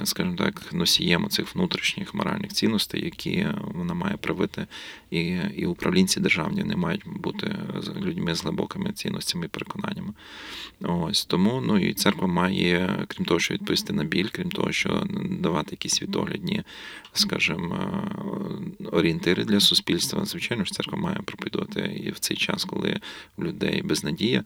скажімо 0.04 0.36
так, 0.36 0.72
носієм 0.72 1.28
цих 1.28 1.54
внутрішніх 1.54 2.14
моральних 2.14 2.52
цінностей, 2.52 3.04
які 3.04 3.46
вона 3.74 3.94
має 3.94 4.16
привити, 4.16 4.66
і 5.10 5.36
і 5.56 5.66
управлінці 5.66 6.20
державні 6.20 6.64
не 6.64 6.76
мають 6.76 7.02
бути 7.06 7.56
людьми 8.00 8.34
з 8.34 8.42
глибокими 8.42 8.92
цінностями 8.92 9.46
і 9.46 9.48
переконаннями. 9.48 10.12
Ось 10.80 11.24
тому 11.24 11.62
ну 11.66 11.78
і 11.78 11.94
церква 11.94 12.26
має, 12.26 13.04
крім 13.08 13.24
того, 13.24 13.40
що 13.40 13.55
відповісти 13.56 13.92
на 13.92 14.04
біль, 14.04 14.28
крім 14.32 14.50
того, 14.50 14.72
що 14.72 15.06
давати 15.40 15.68
якісь 15.70 15.94
світоглядні, 15.94 16.62
скажімо, 17.12 18.02
орієнтири 18.92 19.44
для 19.44 19.60
суспільства. 19.60 20.24
Звичайно 20.24 20.64
ж, 20.64 20.72
церква 20.72 20.98
має 20.98 21.16
проповідувати 21.16 22.00
і 22.04 22.10
в 22.10 22.18
цей 22.18 22.36
час, 22.36 22.64
коли 22.64 23.00
у 23.36 23.44
людей 23.44 23.82
безнадія. 23.82 24.44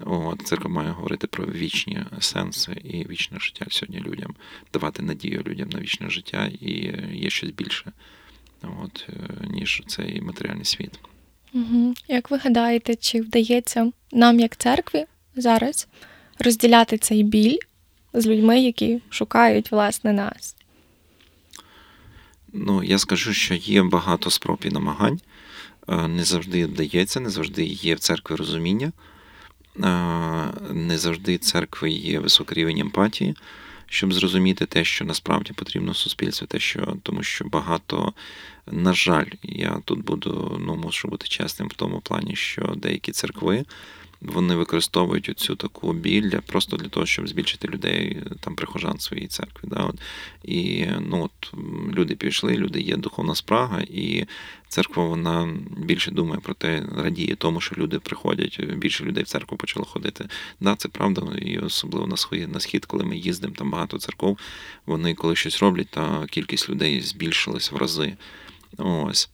От, 0.00 0.42
Церква 0.42 0.70
має 0.70 0.90
говорити 0.90 1.26
про 1.26 1.46
вічні 1.46 2.04
сенси 2.20 2.72
і 2.84 3.08
вічне 3.08 3.38
життя 3.40 3.66
сьогодні 3.70 4.00
людям, 4.00 4.34
давати 4.72 5.02
надію 5.02 5.42
людям 5.46 5.68
на 5.68 5.80
вічне 5.80 6.10
життя, 6.10 6.50
і 6.60 6.92
є 7.12 7.30
щось 7.30 7.50
більше, 7.50 7.92
от, 8.62 9.08
ніж 9.50 9.82
цей 9.86 10.20
матеріальний 10.20 10.64
світ. 10.64 10.98
Як 12.08 12.30
ви 12.30 12.36
гадаєте, 12.38 12.96
чи 12.96 13.20
вдається 13.20 13.92
нам, 14.12 14.40
як 14.40 14.56
церкві, 14.56 15.04
зараз 15.36 15.88
розділяти 16.38 16.98
цей 16.98 17.22
біль 17.22 17.58
з 18.20 18.26
людьми, 18.26 18.60
які 18.60 19.00
шукають 19.10 19.72
власне 19.72 20.12
нас? 20.12 20.56
Ну, 22.52 22.82
я 22.82 22.98
скажу, 22.98 23.32
що 23.32 23.54
є 23.54 23.82
багато 23.82 24.30
спроб 24.30 24.58
і 24.64 24.68
намагань. 24.68 25.20
Е, 25.88 26.08
не 26.08 26.24
завжди 26.24 26.66
вдається, 26.66 27.20
не 27.20 27.30
завжди 27.30 27.64
є 27.64 27.94
в 27.94 27.98
церкві 27.98 28.34
розуміння, 28.34 28.92
е, 29.76 29.82
не 30.72 30.98
завжди 30.98 31.38
церкви 31.38 31.90
є 31.90 32.18
високий 32.18 32.58
рівень 32.58 32.78
емпатії, 32.78 33.36
щоб 33.86 34.12
зрозуміти 34.12 34.66
те, 34.66 34.84
що 34.84 35.04
насправді 35.04 35.52
потрібно 35.52 35.94
суспільству, 35.94 36.46
те, 36.46 36.58
що 36.58 36.96
тому 37.02 37.22
що 37.22 37.44
багато, 37.44 38.12
на 38.66 38.92
жаль, 38.92 39.30
я 39.42 39.80
тут 39.84 40.04
буду, 40.04 40.58
ну, 40.60 40.76
мушу 40.76 41.08
бути 41.08 41.28
чесним 41.28 41.68
в 41.68 41.72
тому 41.72 42.00
плані, 42.00 42.36
що 42.36 42.62
деякі 42.76 43.12
церкви 43.12 43.64
вони 44.20 44.54
використовують 44.54 45.38
цю 45.38 45.56
таку 45.56 45.92
біль 45.92 46.30
просто 46.46 46.76
для 46.76 46.88
того, 46.88 47.06
щоб 47.06 47.28
збільшити 47.28 47.68
людей, 47.68 48.22
там 48.40 48.54
прихожан 48.54 48.98
своїй 48.98 49.26
церкві. 49.26 49.68
Да? 49.68 49.76
От. 49.82 50.00
І 50.44 50.86
ну, 51.00 51.24
от, 51.24 51.54
люди 51.94 52.14
пішли, 52.14 52.56
люди 52.56 52.80
є 52.80 52.96
духовна 52.96 53.34
спрага, 53.34 53.80
і 53.80 54.26
церква 54.68 55.04
вона 55.04 55.48
більше 55.76 56.10
думає 56.10 56.40
про 56.40 56.54
те, 56.54 56.82
радіє 56.96 57.36
тому, 57.36 57.60
що 57.60 57.74
люди 57.78 57.98
приходять, 57.98 58.60
більше 58.74 59.04
людей 59.04 59.24
в 59.24 59.28
церкву 59.28 59.58
почало 59.58 59.86
ходити. 59.86 60.28
Да, 60.60 60.76
це 60.76 60.88
правда, 60.88 61.22
і 61.38 61.58
особливо 61.58 62.06
на 62.06 62.16
схід, 62.16 62.52
на 62.52 62.60
схід, 62.60 62.86
коли 62.86 63.04
ми 63.04 63.16
їздимо, 63.16 63.54
там 63.54 63.70
багато 63.70 63.98
церков, 63.98 64.38
вони 64.86 65.14
коли 65.14 65.36
щось 65.36 65.62
роблять, 65.62 65.88
та 65.88 66.26
кількість 66.26 66.68
людей 66.68 67.00
збільшилась 67.00 67.72
в 67.72 67.76
рази. 67.76 68.16
Ось. 68.78 69.30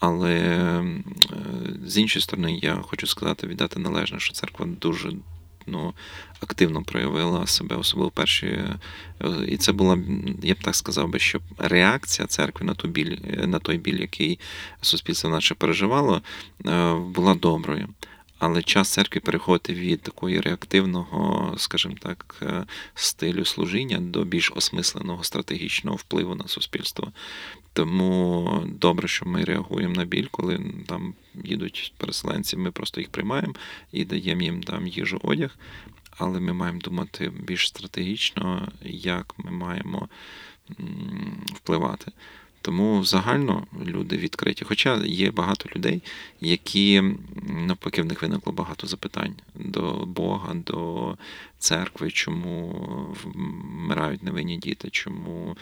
Але 0.00 0.34
е, 0.34 0.84
з 1.86 1.98
іншої 1.98 2.22
сторони, 2.22 2.58
я 2.62 2.74
хочу 2.74 3.06
сказати, 3.06 3.46
віддати 3.46 3.80
належне, 3.80 4.20
що 4.20 4.32
церква 4.32 4.66
дуже 4.66 5.12
ну, 5.66 5.94
активно 6.40 6.82
проявила 6.82 7.46
себе, 7.46 7.76
особливо 7.76 8.10
перші. 8.10 8.46
Е, 8.46 8.76
і 9.48 9.56
це 9.56 9.72
була, 9.72 9.98
я 10.42 10.54
б 10.54 10.58
так 10.62 10.74
сказав 10.74 11.08
би, 11.08 11.18
що 11.18 11.40
реакція 11.58 12.26
церкви 12.28 12.66
на 12.66 12.74
ту 12.74 12.88
біль, 12.88 13.16
на 13.46 13.58
той 13.58 13.78
біль, 13.78 14.00
який 14.00 14.38
суспільство 14.80 15.30
наше 15.30 15.54
переживало, 15.54 16.22
е, 16.66 16.94
була 16.94 17.34
доброю. 17.34 17.88
Але 18.38 18.62
час 18.62 18.88
церкви 18.88 19.20
переходить 19.20 19.70
від 19.70 20.02
такої 20.02 20.40
реактивного, 20.40 21.54
скажімо 21.56 21.94
так, 22.00 22.36
е, 22.42 22.64
стилю 22.94 23.44
служіння 23.44 23.98
до 23.98 24.24
більш 24.24 24.52
осмисленого 24.56 25.24
стратегічного 25.24 25.96
впливу 25.96 26.34
на 26.34 26.48
суспільство. 26.48 27.12
Тому 27.72 28.62
добре, 28.66 29.08
що 29.08 29.26
ми 29.26 29.44
реагуємо 29.44 29.94
на 29.94 30.04
біль, 30.04 30.26
коли 30.30 30.60
там 30.86 31.14
їдуть 31.44 31.92
переселенці, 31.96 32.56
ми 32.56 32.70
просто 32.70 33.00
їх 33.00 33.10
приймаємо 33.10 33.54
і 33.92 34.04
даємо 34.04 34.42
їм 34.42 34.62
там 34.62 34.86
їжу 34.86 35.20
одяг. 35.22 35.58
Але 36.18 36.40
ми 36.40 36.52
маємо 36.52 36.80
думати 36.80 37.32
більш 37.40 37.68
стратегічно, 37.68 38.72
як 38.82 39.34
ми 39.38 39.50
маємо 39.50 40.08
впливати. 41.54 42.12
Тому 42.68 43.04
загально 43.04 43.66
люди 43.86 44.16
відкриті. 44.16 44.62
Хоча 44.62 45.04
є 45.04 45.30
багато 45.30 45.68
людей, 45.76 46.02
які 46.40 47.02
навпаки 47.42 48.02
в 48.02 48.06
них 48.06 48.22
виникло 48.22 48.52
багато 48.52 48.86
запитань 48.86 49.34
до 49.54 49.92
Бога, 49.92 50.54
до 50.54 51.16
церкви, 51.58 52.10
чому 52.10 52.86
вмирають 53.24 54.22
невинні 54.22 54.58
діти, 54.58 54.90
чому 54.90 55.56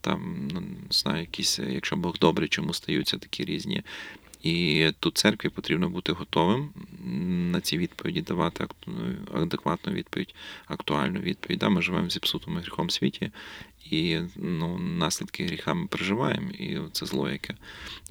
там 0.00 0.48
ну, 0.52 0.62
знаю, 0.90 1.20
якісь, 1.20 1.58
якщо 1.58 1.96
Бог 1.96 2.18
добрий, 2.18 2.48
чому 2.48 2.74
стаються 2.74 3.18
такі 3.18 3.44
різні. 3.44 3.82
І 4.42 4.90
тут 5.00 5.18
церкві 5.18 5.48
потрібно 5.48 5.88
бути 5.88 6.12
готовим 6.12 6.70
на 7.52 7.60
ці 7.60 7.78
відповіді, 7.78 8.20
давати 8.20 8.66
адекватну 9.34 9.92
відповідь, 9.92 10.34
актуальну 10.66 11.20
відповідь. 11.20 11.58
Да, 11.58 11.68
Ми 11.68 11.82
живемо 11.82 12.06
в 12.06 12.10
зіпсутому 12.10 12.58
гріхом 12.58 12.90
світі, 12.90 13.30
і 13.92 14.20
ну, 14.36 14.78
наслідки 14.78 15.44
гріха 15.44 15.74
ми 15.74 15.86
переживаємо, 15.86 16.50
і 16.50 16.78
це 16.92 17.06
зло 17.06 17.30
яке. 17.30 17.54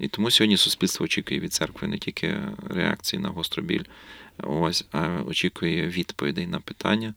І 0.00 0.08
тому 0.08 0.30
сьогодні 0.30 0.56
суспільство 0.56 1.04
очікує 1.04 1.40
від 1.40 1.52
церкви 1.52 1.88
не 1.88 1.98
тільки 1.98 2.40
реакції 2.68 3.22
на 3.22 3.28
гостробіль, 3.28 3.84
ось, 4.38 4.84
а 4.92 5.22
очікує 5.26 5.88
відповідей 5.88 6.46
на 6.46 6.60
питання, 6.60 7.14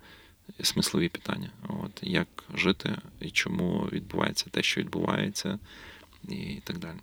смислові 0.63 1.09
питання. 1.09 1.49
От, 1.67 1.91
Як 2.01 2.27
жити 2.55 2.97
і 3.21 3.29
чому 3.29 3.89
відбувається 3.91 4.45
те, 4.51 4.63
що 4.63 4.81
відбувається, 4.81 5.59
і 6.29 6.61
так 6.63 6.77
далі. 6.77 6.97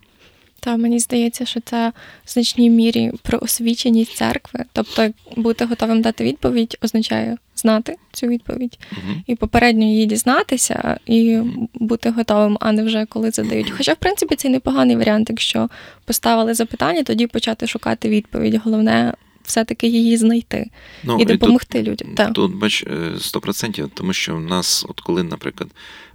Та 0.64 0.76
мені 0.76 0.98
здається, 0.98 1.46
що 1.46 1.60
це 1.60 1.92
в 2.24 2.30
значній 2.30 2.70
мірі 2.70 3.12
про 3.22 3.38
освіченість 3.38 4.16
церкви. 4.16 4.64
Тобто, 4.72 5.10
бути 5.36 5.64
готовим 5.64 6.02
дати 6.02 6.24
відповідь 6.24 6.78
означає 6.82 7.36
знати 7.56 7.96
цю 8.12 8.26
відповідь 8.26 8.78
uh 8.92 9.22
і 9.26 9.34
попередньо 9.34 9.84
її 9.84 10.06
дізнатися, 10.06 10.98
і 11.06 11.40
бути 11.74 12.10
готовим, 12.10 12.58
а 12.60 12.72
не 12.72 12.84
вже 12.84 13.06
коли 13.06 13.30
задають. 13.30 13.70
Хоча, 13.70 13.92
в 13.92 13.96
принципі, 13.96 14.36
це 14.36 14.48
непоганий 14.48 14.96
варіант, 14.96 15.30
якщо 15.30 15.68
поставили 16.04 16.54
запитання, 16.54 17.02
тоді 17.02 17.26
почати 17.26 17.66
шукати 17.66 18.08
відповідь. 18.08 18.60
Головне. 18.64 19.14
Все-таки 19.44 19.86
її 19.86 20.16
знайти 20.16 20.70
ну, 21.04 21.18
і 21.20 21.24
допомогти 21.24 21.78
тут, 21.78 21.88
людям. 21.88 22.32
Тут, 22.32 22.54
бач, 22.54 22.86
100%, 22.86 23.90
тому 23.94 24.12
що 24.12 24.36
в 24.36 24.40
нас, 24.40 24.86
от 24.88 25.00
коли, 25.00 25.22
наприклад, 25.22 25.70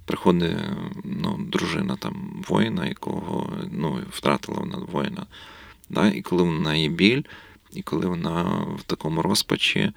приходить 0.07 0.57
ну, 1.03 1.37
дружина 1.39 1.95
там 1.95 2.43
воїна, 2.47 2.85
якого 2.85 3.53
ну, 3.71 3.99
втратила 4.11 4.59
вона 4.59 4.77
воїна. 4.77 5.25
Да? 5.89 6.07
І 6.07 6.21
коли 6.21 6.43
вона 6.43 6.75
є 6.75 6.89
біль, 6.89 7.21
і 7.73 7.81
коли 7.81 8.07
вона 8.07 8.43
в 8.79 8.83
такому 8.83 9.21
розпачі, 9.21 9.91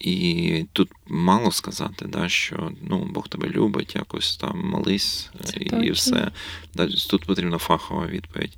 і 0.00 0.64
тут 0.72 0.90
мало 1.06 1.52
сказати, 1.52 2.06
да, 2.08 2.28
що 2.28 2.72
ну, 2.82 3.04
Бог 3.04 3.28
тебе 3.28 3.48
любить, 3.48 3.94
якось 3.94 4.36
там 4.36 4.68
молись 4.68 5.30
Це 5.44 5.56
і 5.60 5.64
точно. 5.64 5.92
все. 5.92 6.30
Тут 7.10 7.24
потрібна 7.24 7.58
фахова 7.58 8.06
відповідь. 8.06 8.56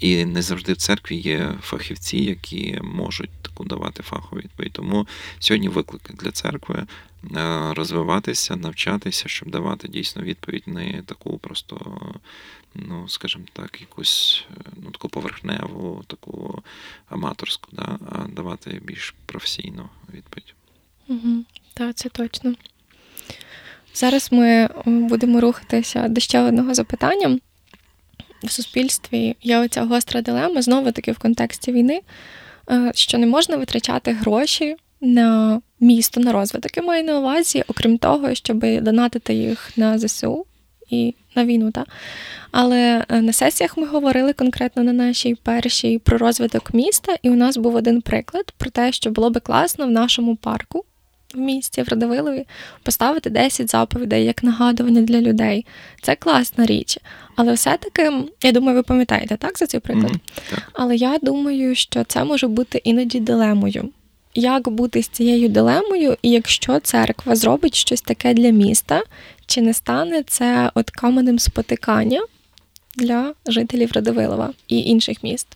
І 0.00 0.24
не 0.24 0.42
завжди 0.42 0.72
в 0.72 0.76
церкві 0.76 1.16
є 1.16 1.54
фахівці, 1.62 2.16
які 2.16 2.78
можуть 2.82 3.30
таку 3.42 3.64
давати 3.64 4.02
фахову 4.02 4.42
відповідь. 4.42 4.72
Тому 4.72 5.06
сьогодні 5.38 5.68
виклик 5.68 6.12
для 6.14 6.30
церкви 6.30 6.86
е, 7.36 7.74
розвиватися, 7.74 8.56
навчатися, 8.56 9.28
щоб 9.28 9.50
давати 9.50 9.88
дійсно 9.88 10.22
відповідь 10.22 10.62
не 10.66 11.02
таку 11.06 11.38
просто, 11.38 12.00
ну 12.74 13.08
скажімо 13.08 13.44
так, 13.52 13.80
якусь 13.80 14.44
ну, 14.82 14.90
таку 14.90 15.08
поверхневу, 15.08 16.04
таку 16.06 16.62
аматорську, 17.08 17.68
да, 17.72 17.98
а 18.10 18.18
давати 18.18 18.80
більш 18.84 19.14
професійну 19.26 19.88
відповідь. 20.14 20.54
Угу, 21.08 21.44
Так, 21.74 21.94
це 21.94 22.08
точно. 22.08 22.54
Зараз 23.94 24.32
ми 24.32 24.68
будемо 24.86 25.40
рухатися 25.40 26.08
до 26.08 26.20
ще 26.20 26.40
одного 26.40 26.74
запитання 26.74 27.38
в 28.42 28.50
суспільстві 28.50 29.36
є 29.42 29.58
оця 29.58 29.84
гостра 29.84 30.20
дилема, 30.20 30.62
знову 30.62 30.92
таки 30.92 31.12
в 31.12 31.18
контексті 31.18 31.72
війни, 31.72 32.00
е, 32.70 32.92
що 32.94 33.18
не 33.18 33.26
можна 33.26 33.56
витрачати 33.56 34.12
гроші 34.12 34.76
на 35.00 35.60
місто, 35.80 36.20
на 36.20 36.32
розвиток. 36.32 36.76
Я 36.76 36.82
маю 36.82 37.04
на 37.04 37.18
увазі, 37.18 37.64
окрім 37.68 37.98
того, 37.98 38.34
щоб 38.34 38.82
донатити 38.82 39.34
їх 39.34 39.70
на 39.76 39.98
ЗСУ 39.98 40.46
і 40.90 41.14
на 41.34 41.44
війну. 41.44 41.70
Та? 41.70 41.84
Але 42.50 43.04
е, 43.08 43.20
на 43.20 43.32
сесіях 43.32 43.76
ми 43.76 43.86
говорили 43.86 44.32
конкретно 44.32 44.82
на 44.82 44.92
нашій 44.92 45.34
першій 45.34 45.98
про 45.98 46.18
розвиток 46.18 46.74
міста, 46.74 47.16
і 47.22 47.30
у 47.30 47.34
нас 47.34 47.56
був 47.56 47.74
один 47.74 48.00
приклад 48.00 48.54
про 48.58 48.70
те, 48.70 48.92
що 48.92 49.10
було 49.10 49.30
би 49.30 49.40
класно 49.40 49.86
в 49.86 49.90
нашому 49.90 50.36
парку 50.36 50.84
в 51.34 51.38
місті 51.38 51.82
в 51.82 51.88
Радовилові 51.88 52.46
поставити 52.82 53.30
10 53.30 53.70
заповідей 53.70 54.24
як 54.24 54.42
нагадування 54.42 55.00
для 55.02 55.20
людей. 55.20 55.66
Це 56.02 56.14
класна 56.14 56.66
річ. 56.66 56.98
Але 57.36 57.52
все-таки, 57.52 58.12
я 58.42 58.52
думаю, 58.52 58.76
ви 58.76 58.82
пам'ятаєте 58.82 59.36
так 59.36 59.58
за 59.58 59.66
цей 59.66 59.80
приклад? 59.80 60.12
Mm-hmm. 60.12 60.58
Але 60.72 60.96
я 60.96 61.18
думаю, 61.22 61.74
що 61.74 62.04
це 62.04 62.24
може 62.24 62.48
бути 62.48 62.80
іноді 62.84 63.20
дилемою. 63.20 63.88
Як 64.34 64.68
бути 64.68 65.02
з 65.02 65.08
цією 65.08 65.48
дилемою, 65.48 66.16
і 66.22 66.30
якщо 66.30 66.80
церква 66.80 67.36
зробить 67.36 67.74
щось 67.74 68.00
таке 68.00 68.34
для 68.34 68.50
міста, 68.50 69.02
чи 69.46 69.60
не 69.60 69.74
стане 69.74 70.22
це 70.22 70.70
от 70.74 70.90
каменем 70.90 71.38
спотикання 71.38 72.20
для 72.96 73.34
жителів 73.46 73.92
Радовилова 73.92 74.52
і 74.68 74.80
інших 74.80 75.22
міст? 75.22 75.46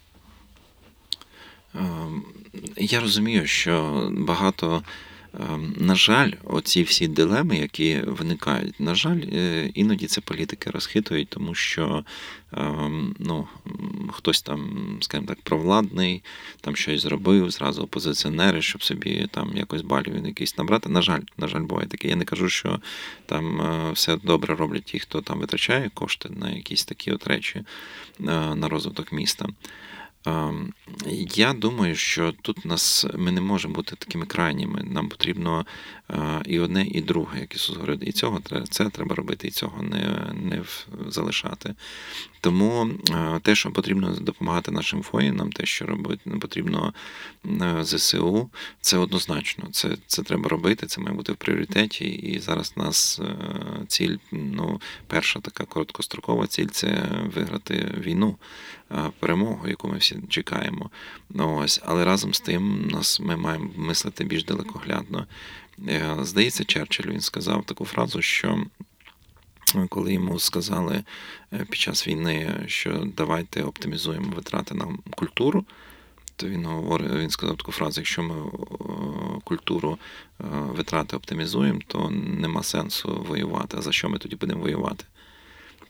Ем, 1.74 2.22
я 2.76 3.00
розумію, 3.00 3.46
що 3.46 4.02
багато 4.12 4.82
на 5.76 5.94
жаль, 5.94 6.30
оці 6.44 6.82
всі 6.82 7.08
дилеми, 7.08 7.56
які 7.56 8.00
виникають, 8.06 8.80
на 8.80 8.94
жаль, 8.94 9.20
е, 9.32 9.70
іноді 9.74 10.06
це 10.06 10.20
політики 10.20 10.70
розхитують, 10.70 11.28
тому 11.28 11.54
що 11.54 12.04
ем, 12.52 13.14
ну, 13.18 13.48
хтось 14.12 14.42
там, 14.42 14.88
скажімо 15.00 15.28
так, 15.28 15.38
провладний, 15.42 16.22
там 16.60 16.76
щось 16.76 17.02
зробив, 17.02 17.50
зразу 17.50 17.82
опозиціонери, 17.82 18.62
щоб 18.62 18.82
собі 18.82 19.26
там 19.30 19.56
якось 19.56 19.82
балів 19.82 20.26
якийсь 20.26 20.58
набрати. 20.58 20.88
На 20.88 21.02
жаль, 21.02 21.20
на 21.38 21.48
жаль, 21.48 21.62
буває 21.62 21.88
таке. 21.88 22.08
Я 22.08 22.16
не 22.16 22.24
кажу, 22.24 22.48
що 22.48 22.80
там 23.26 23.60
е, 23.60 23.92
все 23.92 24.16
добре 24.16 24.54
роблять 24.54 24.84
ті, 24.84 24.98
хто 24.98 25.20
там 25.20 25.38
витрачає 25.38 25.90
кошти 25.94 26.28
на 26.28 26.50
якісь 26.50 26.84
такі 26.84 27.12
от 27.12 27.26
речі 27.26 27.58
е, 27.58 27.64
на 28.54 28.68
розвиток 28.68 29.12
міста. 29.12 29.46
Ем, 30.26 30.72
я 31.34 31.52
думаю, 31.52 31.96
що 31.96 32.32
тут 32.42 32.64
нас 32.64 33.06
ми 33.14 33.32
не 33.32 33.40
можемо 33.40 33.74
бути 33.74 33.96
такими 33.96 34.26
крайніми. 34.26 34.82
Нам 34.82 35.08
потрібно 35.08 35.66
е, 36.10 36.42
і 36.46 36.58
одне, 36.58 36.86
і 36.86 37.00
друге, 37.00 37.40
як 37.40 37.54
Ісус 37.54 37.76
говорить. 37.76 38.02
І 38.02 38.12
цього 38.12 38.40
це 38.70 38.90
треба 38.90 39.14
робити, 39.14 39.48
і 39.48 39.50
цього 39.50 39.82
не 39.82 40.32
не 40.34 40.64
залишати. 41.08 41.74
Тому 42.44 42.90
е, 43.10 43.40
те, 43.42 43.54
що 43.54 43.70
потрібно 43.70 44.16
допомагати 44.20 44.70
нашим 44.70 45.04
воїнам, 45.12 45.52
те, 45.52 45.66
що 45.66 45.86
робити 45.86 46.22
не 46.24 46.38
потрібно 46.38 46.94
е, 47.46 47.84
ЗСУ, 47.84 48.50
це 48.80 48.98
однозначно. 48.98 49.68
Це 49.72 49.96
це 50.06 50.22
треба 50.22 50.48
робити, 50.48 50.86
це 50.86 51.00
має 51.00 51.16
бути 51.16 51.32
в 51.32 51.36
пріоритеті. 51.36 52.04
І 52.04 52.38
зараз 52.38 52.74
у 52.76 52.80
нас 52.80 53.20
ціль, 53.86 54.16
ну, 54.32 54.80
перша 55.06 55.40
така 55.40 55.64
короткострокова 55.64 56.46
ціль 56.46 56.66
це 56.66 57.08
виграти 57.34 57.94
війну, 57.98 58.36
перемогу, 59.18 59.68
яку 59.68 59.88
ми 59.88 59.96
всі 59.98 60.16
чекаємо. 60.28 60.90
Ось. 61.34 61.80
Але 61.84 62.04
разом 62.04 62.34
з 62.34 62.40
тим 62.40 62.88
нас 62.88 63.20
ми 63.20 63.36
маємо 63.36 63.70
мислити 63.76 64.24
більш 64.24 64.44
далекоглядно. 64.44 65.26
Е, 65.88 66.16
здається, 66.22 66.64
Черчилль 66.64 67.10
він 67.10 67.20
сказав 67.20 67.64
таку 67.64 67.84
фразу, 67.84 68.22
що. 68.22 68.66
Коли 69.88 70.12
йому 70.12 70.38
сказали 70.38 71.04
е, 71.52 71.66
під 71.70 71.80
час 71.80 72.08
війни, 72.08 72.64
що 72.66 73.06
давайте 73.16 73.62
оптимізуємо 73.62 74.32
витрати 74.36 74.74
на 74.74 74.88
культуру, 75.16 75.64
то 76.36 76.48
він 76.48 76.66
говорив, 76.66 77.18
він 77.18 77.30
сказав 77.30 77.56
таку 77.56 77.72
фразу: 77.72 78.00
якщо 78.00 78.22
ми 78.22 78.34
культуру 79.44 79.98
е, 80.40 80.44
витрати 80.50 81.16
оптимізуємо, 81.16 81.80
то 81.86 82.10
нема 82.10 82.62
сенсу 82.62 83.24
воювати. 83.28 83.76
А 83.76 83.82
за 83.82 83.92
що 83.92 84.08
ми 84.08 84.18
тоді 84.18 84.36
будемо 84.36 84.60
воювати? 84.60 85.04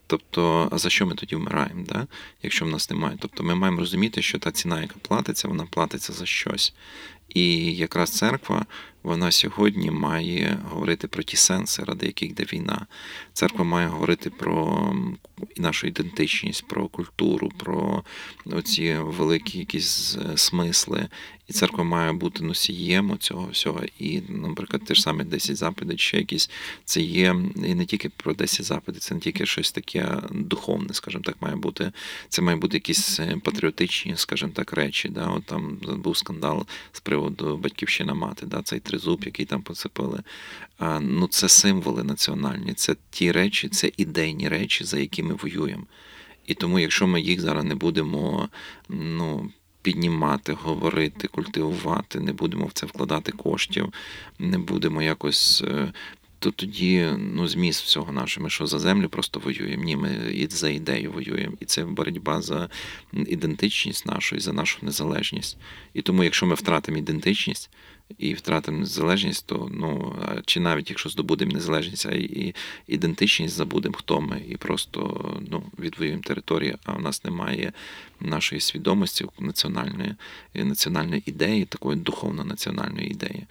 Тобто, 0.07 0.69
а 0.73 0.79
за 0.79 0.91
що 0.91 1.07
ми 1.07 1.15
тоді 1.15 1.37
вмираємо, 1.37 1.85
да? 1.89 2.07
якщо 2.43 2.65
в 2.65 2.69
нас 2.69 2.91
немає? 2.91 3.17
Тобто 3.21 3.43
ми 3.43 3.55
маємо 3.55 3.79
розуміти, 3.79 4.23
що 4.23 4.39
та 4.39 4.51
ціна, 4.53 4.83
яка 4.83 4.95
платиться, 5.03 5.49
вона 5.49 5.67
платиться 5.67 6.13
за 6.13 6.27
щось. 6.27 6.75
І 7.29 7.77
якраз 7.77 8.11
церква 8.11 8.67
вона 9.05 9.31
сьогодні 9.31 9.91
має 9.91 10.59
говорити 10.71 11.09
про 11.09 11.23
ті 11.23 11.37
сенси, 11.37 11.85
ради 11.85 12.07
яких 12.07 12.31
йде 12.31 12.45
війна. 12.53 12.87
Церква 13.33 13.65
має 13.65 13.87
говорити 13.89 14.31
про 14.31 14.95
нашу 15.57 15.87
ідентичність, 15.87 16.69
про 16.69 16.89
культуру, 16.89 17.53
про 17.57 18.05
оці 18.47 18.97
великі 18.99 19.59
якісь 19.59 20.17
е, 20.17 20.37
смисли. 20.37 21.09
І 21.49 21.53
церква 21.53 21.85
має 21.85 22.13
бути 22.13 22.45
носієм 22.45 23.19
цього 23.19 23.49
всього. 23.53 23.81
І, 23.99 24.21
наприклад, 24.29 24.85
ті 24.85 24.95
ж 24.95 25.03
самі 25.03 25.25
10 25.25 25.57
заповідей, 25.57 25.97
чи 25.97 26.17
якісь 26.17 26.51
це 26.85 27.01
є 27.01 27.37
і 27.57 27.75
не 27.75 27.87
тільки 27.87 28.09
про 28.09 28.35
10 28.35 28.67
заповідей, 28.67 29.01
це 29.01 29.15
не 29.15 29.21
тільки 29.21 29.47
щось 29.47 29.73
таке 29.73 30.17
духовне, 30.31 30.95
скажімо 30.95 31.23
так, 31.25 31.43
має 31.43 31.57
бути. 31.57 31.93
Це 32.29 32.43
має 32.43 32.57
бути 32.57 32.77
якісь 32.77 33.21
е, 33.21 33.37
патріотичні, 33.45 34.17
скажімо 34.17 34.53
так, 34.55 34.73
речі. 34.73 35.09
Да? 35.09 35.27
От 35.27 35.45
Там 35.45 35.79
був 35.83 36.17
скандал 36.17 36.67
з 36.93 37.01
приводу 37.01 37.57
батьківщина 37.57 38.15
мати, 38.15 38.47
да? 38.47 38.63
цей 38.63 38.81
тризуб, 38.95 39.25
який 39.25 39.47
там 39.47 39.63
поцепили. 39.63 40.23
Ну, 41.01 41.27
це 41.27 41.49
символи 41.49 42.05
національні, 42.05 42.73
це 42.75 42.97
ті 43.11 43.33
речі, 43.33 43.69
це 43.69 43.91
ідейні 43.97 44.49
речі, 44.49 44.85
за 44.85 44.99
які 44.99 45.23
ми 45.23 45.35
воюємо. 45.35 45.87
І 46.47 46.55
тому, 46.55 46.79
якщо 46.79 47.07
ми 47.07 47.21
їх 47.21 47.41
зараз 47.41 47.65
не 47.65 47.75
будемо, 47.75 48.49
ну 48.89 49.51
піднімати, 49.83 50.53
говорити, 50.53 51.29
культивувати, 51.29 52.21
не 52.21 52.33
будемо 52.33 52.67
в 52.67 52.73
це 52.73 52.87
вкладати 52.87 53.33
коштів, 53.33 53.93
не 54.39 54.59
будемо 54.59 55.03
якось. 55.03 55.63
Е, 55.67 55.93
то 56.39 56.51
тоді 56.51 57.09
ну, 57.19 57.49
зміст 57.49 57.85
всього 57.85 58.13
нашого. 58.13 58.45
Ми 58.45 58.51
що 58.51 58.67
за 58.67 58.79
землю 58.79 59.09
просто 59.09 59.41
воюємо? 59.41 59.85
Ні, 59.85 59.97
ми 59.97 60.11
і 60.35 60.47
за 60.47 60.69
ідею 60.69 61.13
воюємо. 61.13 61.57
І 61.61 61.65
це 61.65 61.85
боротьба 61.85 62.43
за 62.43 62.69
ідентичність 63.13 64.07
нашу 64.07 64.37
і 64.37 64.41
за 64.41 64.53
нашу 64.53 64.79
незалежність. 64.83 65.57
І 65.95 66.03
тому, 66.03 66.25
якщо 66.25 66.47
ми 66.47 66.55
втратимо 66.55 66.99
ідентичність, 66.99 67.71
і 68.19 68.35
втратимо 68.35 68.79
незалежність, 68.79 69.47
то 69.47 69.69
ну 69.73 70.17
чи 70.47 70.61
навіть 70.61 70.91
якщо 70.91 71.09
здобудемо 71.09 71.53
незалежність, 71.53 72.07
а 72.07 72.13
і 72.13 72.55
ідентичність 72.87 73.55
забудемо, 73.55 73.95
хто 73.99 74.21
ми, 74.21 74.43
і 74.49 74.57
просто 74.57 75.31
ну, 75.51 75.63
відвоюємо 75.79 76.23
територію, 76.23 76.79
а 76.85 76.93
в 76.93 77.03
нас 77.03 77.25
немає 77.25 77.73
нашої 78.21 78.61
свідомості 78.61 79.27
національної 79.39 80.15
національної 80.55 81.23
ідеї, 81.27 81.65
такої 81.65 81.99
духовно-національної 81.99 83.11
ідеї. 83.11 83.47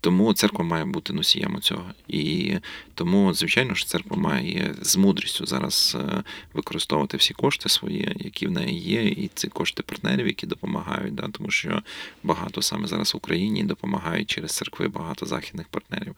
Тому 0.00 0.34
церква 0.34 0.64
має 0.64 0.84
бути 0.84 1.12
носієм 1.12 1.60
цього. 1.60 1.84
І 2.08 2.54
тому, 2.94 3.34
звичайно, 3.34 3.74
що 3.74 3.86
церква 3.86 4.16
має 4.16 4.74
з 4.82 4.96
мудрістю 4.96 5.46
зараз 5.46 5.96
е, 6.00 6.22
використовувати 6.54 7.16
всі 7.16 7.34
кошти 7.34 7.68
свої, 7.68 8.16
які 8.20 8.46
в 8.46 8.50
неї 8.50 8.78
є, 8.78 9.04
і 9.04 9.30
ці 9.34 9.48
кошти 9.48 9.82
партнерів, 9.82 10.26
які 10.26 10.46
допомагають. 10.46 11.14
Да? 11.14 11.28
Тому 11.32 11.50
що 11.50 11.82
багато 12.22 12.62
саме 12.62 12.86
зараз 12.86 13.14
в 13.14 13.16
Україні 13.16 13.64
допомагають 13.64 14.30
через 14.30 14.56
церкви 14.56 14.88
багато 14.88 15.26
західних 15.26 15.68
партнерів. 15.68 16.14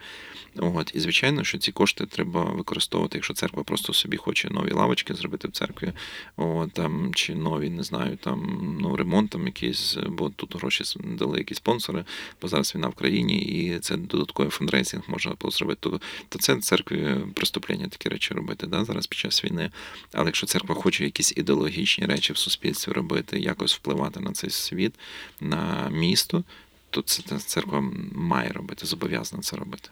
От 0.57 0.93
І 0.95 1.01
звичайно, 1.01 1.45
що 1.45 1.59
ці 1.59 1.73
кошти 1.73 2.07
треба 2.07 2.45
використовувати, 2.45 3.19
якщо 3.19 3.35
церква 3.35 3.63
просто 3.63 3.93
собі 3.93 4.17
хоче 4.17 4.51
нові 4.51 4.73
лавочки 4.73 5.15
зробити 5.15 5.49
в 5.49 5.51
церкві, 5.53 5.93
от, 6.37 6.73
там, 6.73 7.15
чи 7.15 7.35
нові, 7.35 7.71
не 7.71 7.83
знаю, 7.83 8.17
там 8.17 8.59
ну, 8.81 8.97
ремонт 8.97 9.31
там 9.31 9.47
якийсь, 9.47 9.97
бо 10.09 10.31
тут 10.31 10.57
гроші 10.57 10.85
дали 11.05 11.39
якісь 11.39 11.57
спонсори, 11.57 12.05
бо 12.43 12.49
зараз 12.49 12.75
війна 12.75 12.89
в 12.89 12.95
країні. 12.95 13.39
і 13.43 13.70
це 13.79 13.97
додатковий 13.97 14.51
фандрейсинг 14.51 15.03
можна 15.07 15.33
було 15.41 15.51
зробити, 15.51 15.79
то, 15.81 16.01
то 16.29 16.39
це 16.39 16.57
церкві 16.57 17.17
преступлення 17.35 17.89
такі 17.89 18.09
речі 18.09 18.35
робити 18.35 18.67
да, 18.67 18.85
зараз 18.85 19.07
під 19.07 19.19
час 19.19 19.45
війни. 19.45 19.71
Але 20.13 20.27
якщо 20.27 20.47
церква 20.47 20.75
хоче 20.75 21.05
якісь 21.05 21.33
ідеологічні 21.37 22.07
речі 22.07 22.33
в 22.33 22.37
суспільстві 22.39 22.93
робити, 22.93 23.41
якось 23.41 23.75
впливати 23.75 24.21
на 24.21 24.33
цей 24.33 24.51
світ, 24.51 24.95
на 25.41 25.89
місто, 25.91 26.45
то 26.91 27.03
це 27.03 27.23
церква 27.39 27.85
має 28.13 28.49
робити, 28.49 28.87
зобов'язана 28.87 29.43
це 29.43 29.57
робити. 29.57 29.89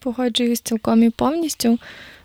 Погоджуюсь 0.00 0.60
цілком 0.60 1.02
і 1.02 1.10
повністю, 1.10 1.78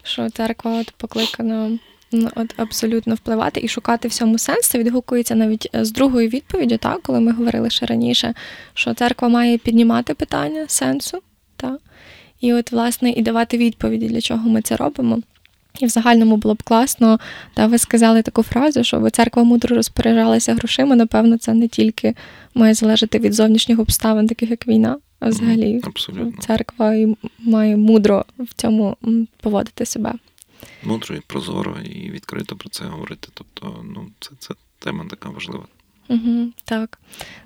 що 0.03 0.29
церква 0.29 0.81
от 0.81 0.91
покликана 0.91 1.79
Ну, 2.11 2.29
от 2.35 2.53
абсолютно 2.57 3.15
впливати 3.15 3.61
і 3.63 3.67
шукати 3.67 4.07
всьому 4.07 4.37
сенс. 4.37 4.67
Це 4.67 4.79
відгукується 4.79 5.35
навіть 5.35 5.69
е, 5.75 5.85
з 5.85 5.91
другою 5.91 6.29
відповіддю, 6.29 6.77
так, 6.77 7.01
коли 7.01 7.19
ми 7.19 7.31
говорили 7.31 7.69
ще 7.69 7.85
раніше, 7.85 8.33
що 8.73 8.93
церква 8.93 9.29
має 9.29 9.57
піднімати 9.57 10.13
питання 10.13 10.65
сенсу, 10.67 11.19
так, 11.55 11.79
і 12.41 12.53
от, 12.53 12.71
власне, 12.71 13.11
і 13.11 13.21
давати 13.21 13.57
відповіді, 13.57 14.07
для 14.07 14.21
чого 14.21 14.49
ми 14.49 14.61
це 14.61 14.75
робимо. 14.75 15.21
І 15.79 15.85
в 15.85 15.89
загальному 15.89 16.37
було 16.37 16.55
б 16.55 16.63
класно, 16.63 17.19
та 17.53 17.67
ви 17.67 17.77
сказали 17.77 18.21
таку 18.21 18.43
фразу, 18.43 18.83
що 18.83 19.09
церква 19.09 19.43
мудро 19.43 19.75
розпоряджалася 19.75 20.53
грошима. 20.53 20.95
Напевно, 20.95 21.37
це 21.37 21.53
не 21.53 21.67
тільки 21.67 22.15
має 22.55 22.73
залежати 22.73 23.19
від 23.19 23.33
зовнішніх 23.33 23.79
обставин, 23.79 24.27
таких 24.27 24.49
як 24.49 24.67
війна, 24.67 24.97
а 25.19 25.29
взагалі 25.29 25.81
Абсолютно. 25.83 26.41
церква 26.41 26.95
має 27.39 27.77
мудро 27.77 28.25
в 28.39 28.53
цьому 28.53 28.97
поводити 29.41 29.85
себе 29.85 30.13
мудро 30.83 31.15
і 31.15 31.19
прозоро 31.19 31.77
і 31.83 32.11
відкрито 32.11 32.55
про 32.55 32.69
це 32.69 32.85
говорити. 32.85 33.27
Тобто, 33.33 33.85
ну, 33.95 34.09
це, 34.19 34.31
це 34.39 34.53
тема 34.79 35.05
така 35.09 35.29
важлива. 35.29 35.65
Угу, 36.09 36.47
Так. 36.65 36.99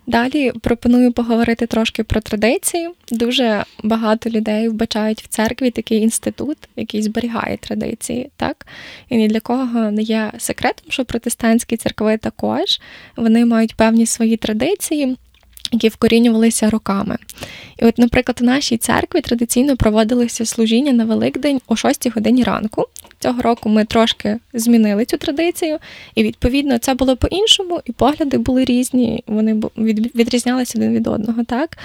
Далі 0.07 0.51
пропоную 0.61 1.13
поговорити 1.13 1.67
трошки 1.67 2.03
про 2.03 2.21
традиції. 2.21 2.89
Дуже 3.11 3.63
багато 3.83 4.29
людей 4.29 4.69
вбачають 4.69 5.21
в 5.21 5.27
церкві 5.27 5.71
такий 5.71 6.01
інститут, 6.01 6.57
який 6.75 7.01
зберігає 7.01 7.57
традиції, 7.57 8.29
так? 8.35 8.67
І 9.09 9.17
ні 9.17 9.27
для 9.27 9.39
кого 9.39 9.91
не 9.91 10.01
є 10.01 10.31
секретом, 10.37 10.85
що 10.91 11.05
протестантські 11.05 11.77
церкви 11.77 12.17
також 12.17 12.81
вони 13.15 13.45
мають 13.45 13.75
певні 13.75 14.05
свої 14.05 14.37
традиції, 14.37 15.17
які 15.71 15.89
вкорінювалися 15.89 16.69
роками. 16.69 17.17
І, 17.77 17.85
от, 17.85 17.97
наприклад, 17.97 18.37
у 18.41 18.45
нашій 18.45 18.77
церкві 18.77 19.21
традиційно 19.21 19.77
проводилися 19.77 20.45
служіння 20.45 20.91
на 20.91 21.05
Великдень 21.05 21.61
о 21.67 21.75
6 21.75 22.11
годині 22.15 22.43
ранку. 22.43 22.85
Цього 23.19 23.41
року 23.41 23.69
ми 23.69 23.85
трошки 23.85 24.39
змінили 24.53 25.05
цю 25.05 25.17
традицію, 25.17 25.77
і 26.15 26.23
відповідно 26.23 26.77
це 26.77 26.93
було 26.93 27.15
по-іншому, 27.15 27.81
і 27.85 27.91
погляди 27.91 28.37
були 28.37 28.65
різні, 28.65 29.23
вони 29.27 29.61
відрізнялися 30.15 30.79
один 30.79 30.93
від 30.93 31.07
одного. 31.07 31.43
Так? 31.43 31.77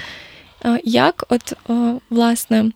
Як, 0.83 1.25
от, 1.29 1.53
власне, 2.09 2.71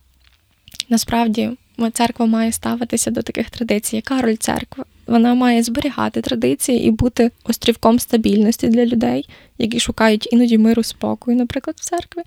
насправді 0.89 1.49
церква 1.93 2.25
має 2.25 2.51
ставитися 2.51 3.11
до 3.11 3.21
таких 3.21 3.49
традицій? 3.49 3.95
Яка 3.95 4.21
роль 4.21 4.35
церкви? 4.35 4.83
Вона 5.07 5.33
має 5.33 5.63
зберігати 5.63 6.21
традиції 6.21 6.85
і 6.87 6.91
бути 6.91 7.31
острівком 7.43 7.99
стабільності 7.99 8.67
для 8.67 8.85
людей, 8.85 9.29
які 9.57 9.79
шукають 9.79 10.33
іноді 10.33 10.57
миру 10.57 10.83
спокою, 10.83 11.37
наприклад, 11.37 11.75
в 11.79 11.83
церкві. 11.83 12.21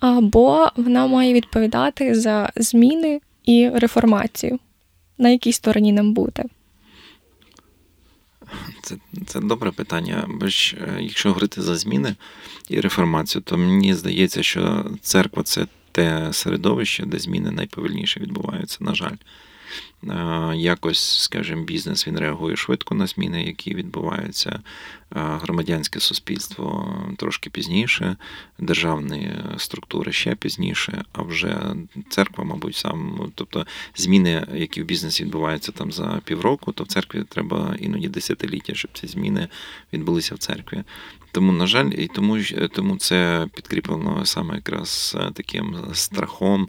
Або 0.00 0.68
вона 0.76 1.06
має 1.06 1.32
відповідати 1.32 2.14
за 2.14 2.52
зміни 2.56 3.20
і 3.44 3.68
реформацію. 3.68 4.58
На 5.18 5.28
якій 5.28 5.52
стороні 5.52 5.92
нам 5.92 6.12
бути? 6.14 6.44
Це 8.82 8.96
це 9.26 9.40
добре 9.40 9.70
питання. 9.70 10.24
Бо 10.28 10.46
ж, 10.46 10.76
е, 10.76 11.02
якщо 11.02 11.28
говорити 11.28 11.62
за 11.62 11.76
зміни 11.76 12.16
і 12.68 12.80
реформацію, 12.80 13.42
то 13.42 13.58
мені 13.58 13.94
здається, 13.94 14.42
що 14.42 14.86
церква 15.00 15.42
це 15.42 15.66
те 15.92 16.32
середовище, 16.32 17.06
де 17.06 17.18
зміни 17.18 17.50
найповільніше 17.50 18.20
відбуваються, 18.20 18.78
на 18.80 18.94
жаль. 18.94 19.16
Якось, 20.54 21.22
скажімо, 21.22 21.62
бізнес 21.62 22.08
він 22.08 22.18
реагує 22.18 22.56
швидко 22.56 22.94
на 22.94 23.06
зміни, 23.06 23.44
які 23.44 23.74
відбуваються. 23.74 24.60
Громадянське 25.10 26.00
суспільство 26.00 26.96
трошки 27.16 27.50
пізніше, 27.50 28.16
державні 28.58 29.32
структури 29.56 30.12
ще 30.12 30.34
пізніше, 30.34 31.04
а 31.12 31.22
вже 31.22 31.74
церква, 32.08 32.44
мабуть, 32.44 32.76
сам. 32.76 33.30
Тобто 33.34 33.66
зміни, 33.96 34.46
які 34.54 34.82
в 34.82 34.84
бізнесі 34.84 35.24
відбуваються 35.24 35.72
там 35.72 35.92
за 35.92 36.20
півроку, 36.24 36.72
то 36.72 36.84
в 36.84 36.86
церкві 36.86 37.24
треба 37.28 37.76
іноді 37.80 38.08
десятиліття, 38.08 38.74
щоб 38.74 38.90
ці 38.94 39.06
зміни 39.06 39.48
відбулися 39.92 40.34
в 40.34 40.38
церкві. 40.38 40.82
Тому, 41.32 41.52
на 41.52 41.66
жаль, 41.66 41.90
і 41.90 42.06
тому 42.06 42.38
тому 42.72 42.96
це 42.96 43.46
підкріплено 43.54 44.26
саме 44.26 44.54
якраз 44.54 45.16
таким 45.34 45.76
страхом 45.92 46.68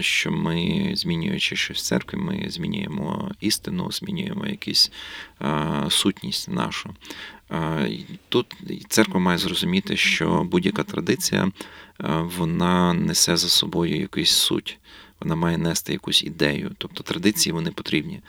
що 0.00 0.30
ми, 0.32 0.90
змінюючи 0.94 1.56
щось 1.56 1.78
в 1.78 1.80
церкві, 1.80 2.18
ми 2.18 2.44
змінюємо 2.48 3.30
істину, 3.40 3.92
змінюємо 3.92 4.46
якусь 4.46 4.92
сутність 5.88 6.48
нашу. 6.48 6.94
Тут 8.28 8.56
церква 8.88 9.20
має 9.20 9.38
зрозуміти, 9.38 9.96
що 9.96 10.46
будь-яка 10.50 10.82
традиція 10.82 11.52
вона 12.38 12.92
несе 12.92 13.36
за 13.36 13.48
собою 13.48 14.00
якусь 14.00 14.30
суть, 14.30 14.78
вона 15.20 15.34
має 15.34 15.58
нести 15.58 15.92
якусь 15.92 16.24
ідею. 16.24 16.70
Тобто 16.78 17.02
традиції 17.02 17.52
вони 17.52 17.70
потрібні. 17.70 18.20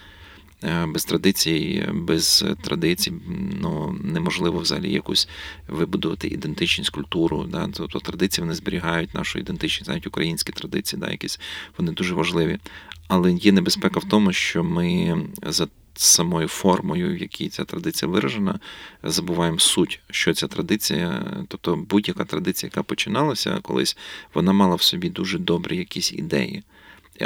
Е, 0.63 0.85
без 0.85 1.05
традицій, 1.05 1.87
без 1.93 2.45
традицій 2.63 3.13
ну, 3.61 3.99
неможливо 4.03 4.59
взагалі 4.59 4.91
якусь 4.91 5.27
вибудувати 5.67 6.27
ідентичність, 6.27 6.89
культуру. 6.89 7.43
Да? 7.43 7.69
Тобто 7.73 7.99
традиції 7.99 8.43
вони 8.43 8.55
зберігають 8.55 9.13
нашу 9.13 9.39
ідентичність, 9.39 9.89
навіть 9.89 10.07
українські 10.07 10.51
традиції, 10.51 10.99
да, 10.99 11.11
якісь 11.11 11.39
вони 11.77 11.91
дуже 11.91 12.13
важливі. 12.13 12.59
Але 13.07 13.31
є 13.31 13.51
небезпека 13.51 13.99
в 13.99 14.03
тому, 14.09 14.33
що 14.33 14.63
ми 14.63 15.17
за 15.43 15.67
самою 15.93 16.47
формою, 16.47 17.13
в 17.13 17.17
якій 17.17 17.49
ця 17.49 17.65
традиція 17.65 18.11
виражена, 18.11 18.59
забуваємо 19.03 19.59
суть, 19.59 19.99
що 20.09 20.33
ця 20.33 20.47
традиція, 20.47 21.25
тобто 21.47 21.75
будь-яка 21.75 22.25
традиція, 22.25 22.67
яка 22.67 22.83
починалася 22.83 23.59
колись, 23.61 23.97
вона 24.33 24.53
мала 24.53 24.75
в 24.75 24.81
собі 24.81 25.09
дуже 25.09 25.39
добрі 25.39 25.77
якісь 25.77 26.13
ідеї. 26.13 26.63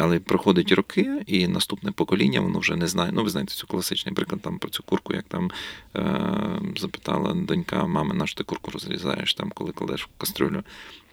Але 0.01 0.19
проходять 0.19 0.71
роки, 0.71 1.23
і 1.27 1.47
наступне 1.47 1.91
покоління 1.91 2.41
воно 2.41 2.59
вже 2.59 2.75
не 2.75 2.87
знає. 2.87 3.11
Ну, 3.13 3.23
ви 3.23 3.29
знаєте, 3.29 3.53
цю 3.53 3.67
класичний 3.67 4.15
приклад 4.15 4.41
там 4.41 4.59
про 4.59 4.69
цю 4.69 4.83
курку, 4.83 5.13
як 5.13 5.23
там 5.23 5.51
е, 5.95 6.61
запитала 6.77 7.33
донька, 7.33 7.85
мами, 7.87 8.15
наш 8.15 8.33
ти 8.33 8.43
курку 8.43 8.71
розрізаєш, 8.71 9.33
там, 9.33 9.51
коли 9.55 9.71
кладеш 9.71 10.03
в 10.03 10.09
кастрюлю. 10.17 10.63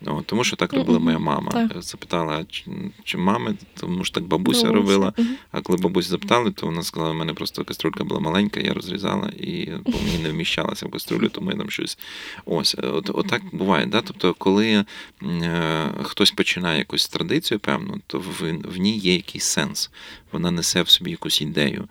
О, 0.07 0.23
тому 0.27 0.45
що 0.45 0.57
так 0.57 0.73
робила 0.73 0.99
моя 0.99 1.19
мама. 1.19 1.53
Так. 1.53 1.83
Запитала, 1.83 2.45
чи, 2.51 2.65
чи 3.05 3.19
мами, 3.19 3.55
тому 3.81 4.05
що 4.05 4.15
так 4.15 4.25
бабуся, 4.25 4.67
бабуся. 4.67 4.81
робила. 4.81 5.13
А 5.53 5.61
коли 5.61 5.79
бабусь 5.79 6.07
запитали, 6.07 6.51
то 6.51 6.67
вона 6.67 6.83
сказала, 6.83 7.11
у 7.11 7.15
мене 7.15 7.35
просто 7.35 7.65
кастрюлька 7.65 8.05
була 8.05 8.21
маленька, 8.21 8.61
я 8.61 8.75
розрізала, 8.75 9.29
і 9.29 9.71
бо 9.85 9.99
мені 10.05 10.19
не 10.23 10.31
вміщалася 10.31 10.87
в 10.87 10.91
кастрюлю, 10.91 11.29
тому 11.29 11.51
я 11.51 11.57
там 11.57 11.71
щось. 11.71 11.99
Ось, 12.45 12.77
от, 12.83 13.11
от 13.15 13.27
так 13.27 13.43
буває. 13.53 13.87
Да? 13.87 14.01
Тобто, 14.01 14.35
коли 14.39 14.85
е, 15.23 15.91
хтось 16.03 16.31
починає 16.31 16.79
якусь 16.79 17.09
традицію, 17.09 17.61
певно, 17.61 17.99
то 18.07 18.19
в, 18.19 18.53
в 18.65 18.77
ній 18.77 18.99
є 18.99 19.15
якийсь 19.15 19.45
сенс. 19.45 19.91
Вона 20.33 20.51
несе 20.51 20.83
в 20.83 20.89
собі 20.89 21.11
якусь 21.11 21.41
ідею. 21.43 21.89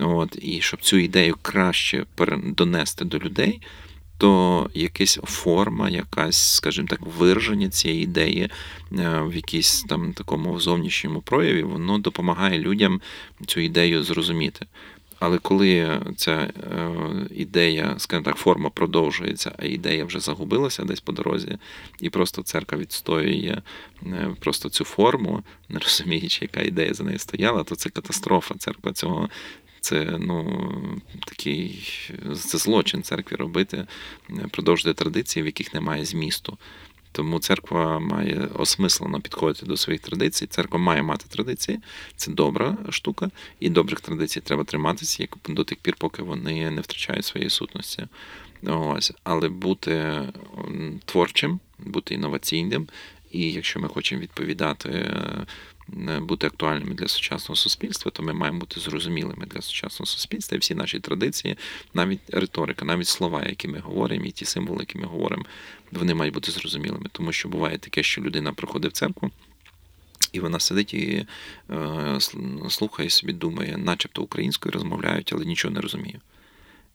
От, 0.00 0.38
І 0.42 0.60
щоб 0.60 0.80
цю 0.80 0.96
ідею 0.96 1.36
краще 1.42 2.06
донести 2.56 3.04
до 3.04 3.18
людей 3.18 3.60
то 4.18 4.70
якась 4.74 5.20
форма, 5.24 5.90
якась, 5.90 6.54
скажімо 6.54 6.88
так, 6.90 7.00
вираження 7.18 7.68
цієї 7.68 8.02
ідеї 8.02 8.42
е, 8.42 8.50
в 9.22 9.34
якійсь 9.34 9.82
там 9.82 10.12
такому 10.12 10.60
зовнішньому 10.60 11.20
прояві, 11.20 11.62
воно 11.62 11.98
допомагає 11.98 12.58
людям 12.58 13.00
цю 13.46 13.60
ідею 13.60 14.02
зрозуміти. 14.02 14.66
Але 15.18 15.38
коли 15.38 16.00
ця 16.16 16.32
е, 16.32 16.50
ідея, 17.30 17.94
скажімо 17.98 18.24
так, 18.24 18.36
форма 18.36 18.70
продовжується, 18.70 19.52
а 19.58 19.64
ідея 19.64 20.04
вже 20.04 20.20
загубилася 20.20 20.84
десь 20.84 21.00
по 21.00 21.12
дорозі, 21.12 21.58
і 22.00 22.10
просто 22.10 22.42
церква 22.42 22.78
відстоює 22.78 23.62
е, 24.06 24.30
просто 24.40 24.68
цю 24.68 24.84
форму, 24.84 25.42
не 25.68 25.78
розуміючи, 25.78 26.38
яка 26.42 26.60
ідея 26.60 26.94
за 26.94 27.04
нею 27.04 27.18
стояла, 27.18 27.64
то 27.64 27.74
це 27.76 27.90
катастрофа. 27.90 28.54
Церква 28.54 28.92
цього 28.92 29.28
це 29.84 30.16
ну, 30.20 30.66
такий 31.26 31.88
це 32.36 32.58
злочин 32.58 33.02
церкві 33.02 33.36
робити, 33.36 33.86
продовжувати 34.50 34.98
традиції, 34.98 35.42
в 35.42 35.46
яких 35.46 35.74
немає 35.74 36.04
змісту. 36.04 36.58
Тому 37.12 37.38
церква 37.38 37.98
має 37.98 38.48
осмислено 38.54 39.20
підходити 39.20 39.66
до 39.66 39.76
своїх 39.76 40.00
традицій. 40.00 40.46
Церква 40.46 40.78
має 40.78 41.02
мати 41.02 41.24
традиції, 41.28 41.80
це 42.16 42.30
добра 42.30 42.76
штука, 42.90 43.30
і 43.60 43.70
добрих 43.70 44.00
традицій 44.00 44.40
треба 44.40 44.64
триматися 44.64 45.22
як 45.22 45.36
до 45.48 45.64
тих 45.64 45.78
пір, 45.78 45.94
поки 45.98 46.22
вони 46.22 46.70
не 46.70 46.80
втрачають 46.80 47.24
своєї 47.24 47.50
сутності. 47.50 48.06
Ось, 48.66 49.12
але 49.24 49.48
бути 49.48 50.22
творчим, 51.04 51.60
бути 51.78 52.14
інноваційним, 52.14 52.88
і 53.30 53.52
якщо 53.52 53.80
ми 53.80 53.88
хочемо 53.88 54.20
відповідати 54.20 55.16
бути 56.20 56.46
актуальними 56.46 56.94
для 56.94 57.08
сучасного 57.08 57.56
суспільства, 57.56 58.10
то 58.10 58.22
ми 58.22 58.32
маємо 58.32 58.58
бути 58.58 58.80
зрозумілими 58.80 59.46
для 59.46 59.62
сучасного 59.62 60.06
суспільства. 60.06 60.56
І 60.56 60.58
всі 60.58 60.74
наші 60.74 61.00
традиції, 61.00 61.56
навіть 61.94 62.20
риторика, 62.28 62.84
навіть 62.84 63.08
слова, 63.08 63.44
які 63.46 63.68
ми 63.68 63.78
говоримо, 63.78 64.24
і 64.24 64.30
ті 64.30 64.44
символи, 64.44 64.80
які 64.80 64.98
ми 64.98 65.06
говоримо, 65.06 65.44
вони 65.92 66.14
мають 66.14 66.34
бути 66.34 66.52
зрозумілими. 66.52 67.06
Тому 67.12 67.32
що 67.32 67.48
буває 67.48 67.78
таке, 67.78 68.02
що 68.02 68.22
людина 68.22 68.52
приходить 68.52 68.92
в 68.92 68.94
церкву. 68.94 69.30
І 70.32 70.40
вона 70.40 70.60
сидить 70.60 70.94
і 70.94 71.26
е, 71.70 72.18
слухає 72.68 73.10
собі, 73.10 73.32
думає, 73.32 73.76
начебто 73.76 74.22
українською 74.22 74.72
розмовляють, 74.72 75.32
але 75.32 75.44
нічого 75.44 75.74
не 75.74 75.80
розуміє. 75.80 76.20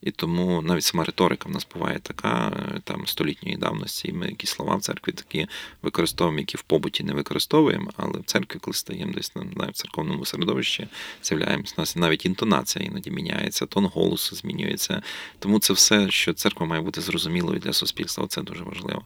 І 0.01 0.11
тому 0.11 0.61
навіть 0.61 0.83
сама 0.83 1.03
риторика 1.03 1.49
в 1.49 1.51
нас 1.51 1.67
буває 1.73 1.99
така 1.99 2.51
там 2.83 3.07
столітньої 3.07 3.57
давності, 3.57 4.07
і 4.07 4.13
ми 4.13 4.27
якісь 4.27 4.49
слова 4.49 4.75
в 4.75 4.81
церкві 4.81 5.11
такі 5.11 5.47
використовуємо, 5.81 6.39
які 6.39 6.57
в 6.57 6.61
побуті 6.61 7.03
не 7.03 7.13
використовуємо, 7.13 7.91
але 7.97 8.19
в 8.19 8.23
церкві, 8.23 8.59
коли 8.59 8.73
стаємо 8.73 9.13
десь 9.13 9.35
на 9.35 9.65
в 9.65 9.73
церковному 9.73 10.25
середовищі, 10.25 10.87
з'являємося, 11.23 11.73
нас 11.77 11.95
навіть 11.95 12.25
інтонація 12.25 12.85
іноді 12.85 13.11
міняється, 13.11 13.65
тон 13.65 13.85
голосу 13.85 14.35
змінюється. 14.35 15.01
Тому 15.39 15.59
це 15.59 15.73
все, 15.73 16.11
що 16.11 16.33
церква 16.33 16.65
має 16.65 16.81
бути 16.81 17.01
зрозумілою 17.01 17.59
для 17.59 17.73
суспільства, 17.73 18.27
це 18.27 18.41
дуже 18.41 18.63
важливо. 18.63 19.05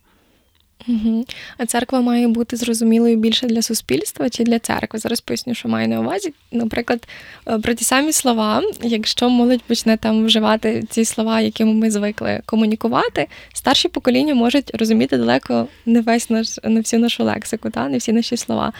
Угу. 0.88 1.26
А 1.58 1.66
церква 1.66 2.02
має 2.02 2.28
бути 2.28 2.56
зрозумілою 2.56 3.18
більше 3.18 3.48
для 3.48 3.62
суспільства 3.62 4.30
чи 4.30 4.44
для 4.44 4.60
церкви? 4.60 5.00
Зараз 5.00 5.22
поясню, 5.22 5.54
що 5.54 5.70
маю 5.70 5.88
на 5.88 6.00
увазі. 6.00 6.34
Наприклад, 6.52 7.08
е, 7.48 7.60
про 7.60 7.74
ті 7.74 7.84
самі 7.84 8.14
слова, 8.14 8.62
якщо 8.82 9.30
молодь 9.30 9.62
почне 9.62 9.98
там 9.98 10.26
вживати 10.26 10.84
ці 10.90 11.06
слова, 11.06 11.42
якими 11.42 11.74
ми 11.74 11.92
звикли 11.92 12.42
комунікувати, 12.46 13.28
старші 13.54 13.90
покоління 13.90 14.36
можуть 14.36 14.76
розуміти 14.76 15.18
далеко 15.18 15.68
не 15.86 16.02
весь 16.02 16.30
наш 16.30 16.60
не 16.64 16.80
всю 16.80 17.00
нашу 17.00 17.24
лексику, 17.24 17.70
та 17.70 17.90
не 17.90 17.98
всі 17.98 18.14
наші 18.14 18.38
слова. 18.38 18.74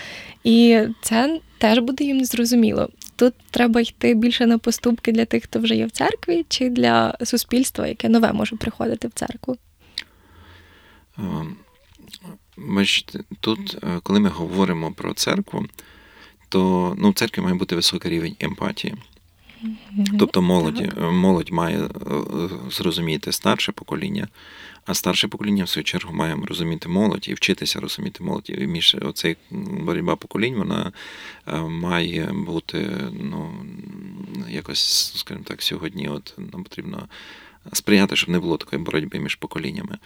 І 0.44 0.80
це 1.02 1.40
теж 1.58 1.80
буде 1.80 2.04
їм 2.04 2.18
незрозуміло. 2.18 2.90
Тут 3.16 3.34
треба 3.52 3.82
йти 3.82 4.14
більше 4.14 4.46
на 4.46 4.58
поступки 4.58 5.12
для 5.12 5.26
тих, 5.26 5.44
хто 5.44 5.60
вже 5.60 5.76
є 5.76 5.86
в 5.86 5.92
церкві, 5.92 6.46
чи 6.50 6.70
для 6.70 7.18
суспільства, 7.24 7.88
яке 7.88 8.10
нове 8.10 8.34
може 8.34 8.56
приходити 8.56 9.08
в 9.08 9.12
церкву. 9.12 9.58
Ем, 11.18 11.58
Бачите, 12.58 13.20
тут, 13.40 13.78
е, 13.84 14.00
коли 14.04 14.20
ми 14.20 14.30
говоримо 14.30 14.92
про 14.92 15.14
церкву, 15.14 15.66
то 16.50 16.94
ну, 16.98 17.10
в 17.10 17.14
церкві 17.14 17.42
має 17.42 17.56
бути 17.56 17.76
високий 17.76 18.12
рівень 18.12 18.36
емпатії. 18.40 18.96
Тобто 20.20 20.42
молоді, 20.42 20.92
е, 20.98 21.02
молодь 21.02 21.50
має 21.50 21.84
е, 21.84 21.90
зрозуміти 22.70 23.32
старше 23.32 23.72
покоління, 23.72 24.28
а 24.86 24.94
старше 24.94 25.28
покоління, 25.28 25.64
в 25.64 25.70
свою 25.70 25.84
чергу, 25.84 26.14
має 26.14 26.36
розуміти 26.46 26.90
молодь 26.90 27.30
і 27.30 27.34
вчитися 27.34 27.80
розуміти 27.80 28.24
молодь. 28.24 28.50
І 28.50 28.68
між 28.68 28.98
оцей 29.02 29.38
боротьба 29.52 30.16
поколінь 30.16 30.56
вона 30.56 30.92
має 31.70 32.32
бути 32.34 32.98
ну, 33.22 33.66
якось, 34.50 35.14
скажімо 35.16 35.46
так, 35.48 35.62
сьогодні 35.62 36.08
от 36.08 36.34
нам 36.38 36.64
потрібно 36.64 37.08
сприяти, 37.74 38.16
щоб 38.16 38.30
не 38.30 38.40
було 38.40 38.58
такої 38.58 38.82
боротьби 38.82 39.20
між 39.20 39.36
поколіннями. 39.36 39.98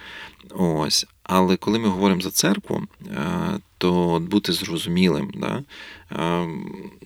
Ось. 0.50 1.06
Але 1.22 1.56
коли 1.56 1.78
ми 1.78 1.88
говоримо 1.88 2.20
за 2.20 2.30
церкву, 2.30 2.82
е, 3.06 3.58
то 3.78 4.20
бути 4.30 4.52
зрозумілим. 4.52 5.30
Да? 5.34 5.62
Е, 6.12 6.48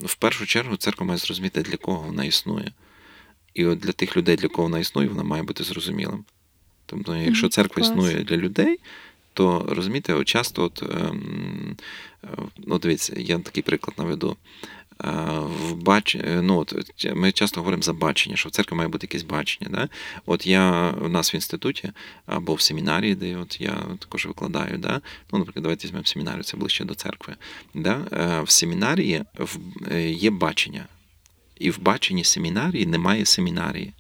в 0.06 0.14
першу 0.14 0.46
чергу 0.46 0.76
церква 0.76 1.06
має 1.06 1.18
зрозуміти, 1.18 1.62
для 1.62 1.76
кого 1.76 2.02
вона 2.02 2.24
існує. 2.24 2.72
І 3.54 3.64
от 3.64 3.78
для 3.78 3.92
тих 3.92 4.16
людей, 4.16 4.36
для 4.36 4.48
кого 4.48 4.62
вона 4.62 4.78
існує, 4.78 5.08
вона 5.08 5.22
має 5.22 5.42
бути 5.42 5.64
зрозумілим. 5.64 6.24
Тобто, 6.86 7.16
якщо 7.16 7.48
церква 7.48 7.82
існує 7.82 8.24
для 8.24 8.36
людей, 8.36 8.78
то 9.34 9.66
розумієте, 9.68 10.14
от 10.14 10.28
часто, 10.28 10.64
от, 10.64 10.82
ем, 10.82 11.76
е, 12.24 12.28
ну, 12.58 12.78
дивіться, 12.78 13.14
я 13.16 13.38
такий 13.38 13.62
приклад 13.62 13.94
наведу 13.98 14.36
в 15.02 15.74
бач... 15.74 16.16
ну, 16.24 16.58
от, 16.58 16.74
Ми 17.14 17.32
часто 17.32 17.60
говоримо 17.60 17.82
за 17.82 17.92
бачення, 17.92 18.36
що 18.36 18.48
в 18.48 18.52
церкві 18.52 18.76
має 18.76 18.88
бути 18.88 19.04
якесь 19.04 19.22
бачення. 19.22 19.70
Да? 19.70 19.88
От 20.26 20.46
я 20.46 20.94
у 21.02 21.08
нас 21.08 21.34
в 21.34 21.34
інституті 21.34 21.92
або 22.26 22.54
в 22.54 22.60
семінарії, 22.60 23.14
де 23.14 23.36
от 23.36 23.60
я 23.60 23.78
також 23.98 24.26
викладаю, 24.26 24.78
да? 24.78 25.00
ну, 25.32 25.38
наприклад, 25.38 25.62
давайте 25.62 25.86
візьмемо 25.86 26.04
семінарію, 26.04 26.42
це 26.42 26.56
ближче 26.56 26.84
до 26.84 26.94
церкви. 26.94 27.36
Да? 27.74 28.00
Е, 28.12 28.42
в 28.42 28.50
семінарії 28.50 29.24
е, 29.90 30.10
є 30.10 30.30
бачення. 30.30 30.86
І 31.58 31.70
в 31.70 31.80
баченні 31.80 32.24
семінарії 32.24 32.86
немає 32.86 33.24
семінарії. 33.24 33.92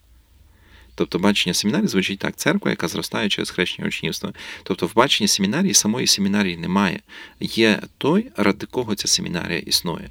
Тобто 0.94 1.18
бачення 1.18 1.54
семінарії 1.54 1.88
звучить 1.88 2.18
так: 2.18 2.36
церква, 2.36 2.70
яка 2.70 2.88
зростає 2.88 3.28
через 3.28 3.50
хрещення 3.50 3.88
учнівства. 3.88 4.32
Тобто, 4.62 4.86
в 4.86 4.94
баченні 4.94 5.28
семінарії 5.28 5.74
самої 5.74 6.06
семінарії 6.06 6.56
немає. 6.56 7.00
Є 7.40 7.80
той, 7.98 8.30
ради 8.36 8.66
кого 8.66 8.94
ця 8.94 9.08
семінарія 9.08 9.58
існує. 9.58 10.08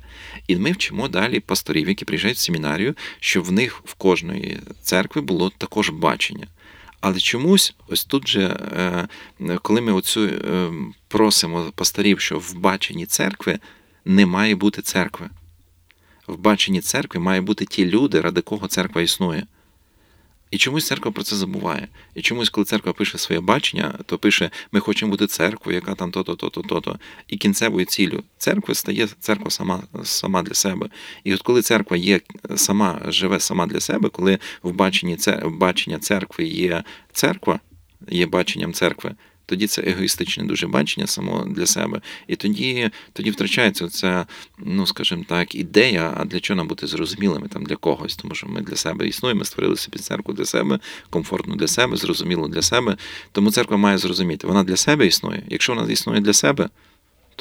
І 0.47 0.55
ми 0.55 0.71
вчимо 0.71 1.07
далі 1.07 1.39
пасторів, 1.39 1.87
які 1.89 2.05
приїжджають 2.05 2.37
в 2.37 2.41
семінарію, 2.41 2.95
щоб 3.19 3.43
в 3.43 3.51
них 3.51 3.81
в 3.85 3.93
кожної 3.93 4.59
церкви 4.81 5.21
було 5.21 5.51
також 5.57 5.89
бачення. 5.89 6.47
Але 7.01 7.19
чомусь, 7.19 7.73
ось 7.87 8.05
тут 8.05 8.27
же, 8.27 8.41
е, 8.77 9.07
коли 9.61 9.81
ми 9.81 9.93
оцю 9.93 10.25
е, 10.25 10.71
просимо 11.07 11.71
пасторів, 11.75 12.19
що 12.19 12.39
в 12.39 12.53
баченні 12.55 13.05
церкви 13.05 13.59
не 14.05 14.25
має 14.25 14.55
бути 14.55 14.81
церкви. 14.81 15.29
В 16.27 16.37
баченні 16.37 16.81
церкви 16.81 17.19
має 17.19 17.41
бути 17.41 17.65
ті 17.65 17.85
люди, 17.85 18.21
ради 18.21 18.41
кого 18.41 18.67
церква 18.67 19.01
існує. 19.01 19.43
І 20.51 20.57
чомусь 20.57 20.87
церква 20.87 21.11
про 21.11 21.23
це 21.23 21.35
забуває. 21.35 21.87
І 22.15 22.21
чомусь, 22.21 22.49
коли 22.49 22.65
церква 22.65 22.93
пише 22.93 23.17
своє 23.17 23.41
бачення, 23.41 23.99
то 24.05 24.17
пише: 24.17 24.51
ми 24.71 24.79
хочемо 24.79 25.11
бути 25.11 25.27
церквою, 25.27 25.75
яка 25.75 25.95
там 25.95 26.11
то-то, 26.11 26.35
то-то, 26.35 26.61
то-то. 26.61 26.99
І 27.27 27.37
кінцевою 27.37 27.85
ціллю 27.85 28.23
церкви 28.37 28.75
стає 28.75 29.07
церква 29.19 29.49
сама 29.49 29.83
сама 30.03 30.43
для 30.43 30.53
себе. 30.53 30.89
І 31.23 31.33
от 31.33 31.41
коли 31.41 31.61
церква 31.61 31.97
є 31.97 32.21
сама, 32.55 33.01
живе 33.07 33.39
сама 33.39 33.67
для 33.67 33.79
себе, 33.79 34.09
коли 34.09 34.39
в 34.63 34.71
баченні 34.71 35.17
в 35.43 35.57
бачення 35.57 35.99
церкви 35.99 36.45
є 36.45 36.83
церква, 37.13 37.59
є 38.09 38.25
баченням 38.25 38.73
церкви, 38.73 39.15
тоді 39.51 39.67
це 39.67 39.81
егоїстичне 39.81 40.43
дуже 40.43 40.67
бачення 40.67 41.07
само 41.07 41.45
для 41.47 41.65
себе. 41.65 42.01
І 42.27 42.35
тоді 42.35 42.89
тоді 43.13 43.31
втрачається 43.31 43.87
ця, 43.87 44.25
ну 44.57 44.87
скажімо 44.87 45.25
так, 45.27 45.55
ідея, 45.55 46.13
а 46.17 46.25
для 46.25 46.39
чого 46.39 46.57
нам 46.57 46.67
бути 46.67 46.87
зрозумілими 46.87 47.47
там 47.47 47.63
для 47.63 47.75
когось, 47.75 48.15
тому 48.15 48.35
що 48.35 48.47
ми 48.47 48.61
для 48.61 48.75
себе 48.75 49.07
існуємо, 49.07 49.39
ми 49.39 49.45
створили 49.45 49.77
собі 49.77 49.97
церкву 49.97 50.33
для 50.33 50.45
себе, 50.45 50.79
комфортно 51.09 51.55
для 51.55 51.67
себе, 51.67 51.97
зрозуміло 51.97 52.47
для 52.47 52.61
себе. 52.61 52.97
Тому 53.31 53.51
церква 53.51 53.77
має 53.77 53.97
зрозуміти, 53.97 54.47
вона 54.47 54.63
для 54.63 54.77
себе 54.77 55.07
існує. 55.07 55.43
Якщо 55.49 55.75
вона 55.75 55.91
існує 55.91 56.21
для 56.21 56.33
себе 56.33 56.69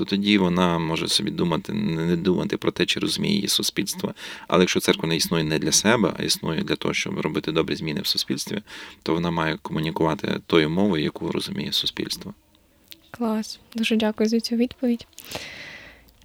то 0.01 0.07
тоді 0.07 0.39
вона 0.39 0.79
може 0.79 1.09
собі 1.09 1.31
думати, 1.31 1.73
не 1.73 2.17
думати 2.17 2.57
про 2.57 2.73
те, 2.73 2.87
чи 2.87 3.01
розуміє 3.01 3.35
її 3.35 3.49
суспільство. 3.49 4.15
Але 4.49 4.63
якщо 4.63 4.81
церква 4.81 5.09
не 5.09 5.17
існує 5.17 5.45
не 5.45 5.59
для 5.59 5.73
себе, 5.73 6.13
а 6.19 6.23
існує 6.23 6.63
для 6.63 6.77
того, 6.77 6.95
щоб 6.95 7.21
робити 7.21 7.53
добрі 7.53 7.77
зміни 7.77 8.01
в 8.01 8.07
суспільстві, 8.07 8.63
то 9.03 9.15
вона 9.15 9.31
має 9.31 9.59
комунікувати 9.63 10.41
тою 10.47 10.71
мовою, 10.71 11.05
яку 11.05 11.33
розуміє 11.33 11.73
суспільство. 11.73 12.35
Клас, 13.11 13.61
дуже 13.75 13.97
дякую 13.97 14.29
за 14.29 14.41
цю 14.41 14.57
відповідь. 14.57 15.07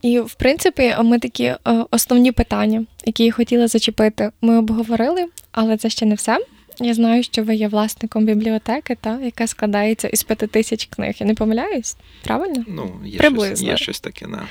І, 0.02 0.20
в 0.20 0.34
принципі, 0.34 0.96
ми 1.04 1.20
такі 1.20 1.44
е, 1.44 1.60
основні 1.92 2.32
питання, 2.32 2.86
які 3.06 3.24
я 3.24 3.32
хотіла 3.32 3.68
зачепити, 3.68 4.32
ми 4.42 4.58
обговорили, 4.58 5.26
але 5.52 5.78
це 5.78 5.90
ще 5.90 6.06
не 6.06 6.16
все. 6.16 6.40
Я 6.80 6.94
знаю, 6.94 7.24
що 7.24 7.44
ви 7.44 7.56
є 7.56 7.68
власником 7.68 8.26
бібліотеки, 8.26 8.98
та, 9.02 9.20
яка 9.20 9.48
складається 9.48 10.08
із 10.08 10.24
п'яти 10.24 10.48
тисяч 10.48 10.86
книг. 10.86 11.16
Я 11.20 11.28
не 11.28 11.36
помиляюсь? 11.36 11.98
Правильно? 12.24 12.64
Ну, 12.68 13.00
є 13.06 13.18
Приблизно. 13.18 13.56
щось 13.56 13.68
є 13.68 13.78
щось 13.78 14.00
таке, 14.00 14.28
да. 14.28 14.42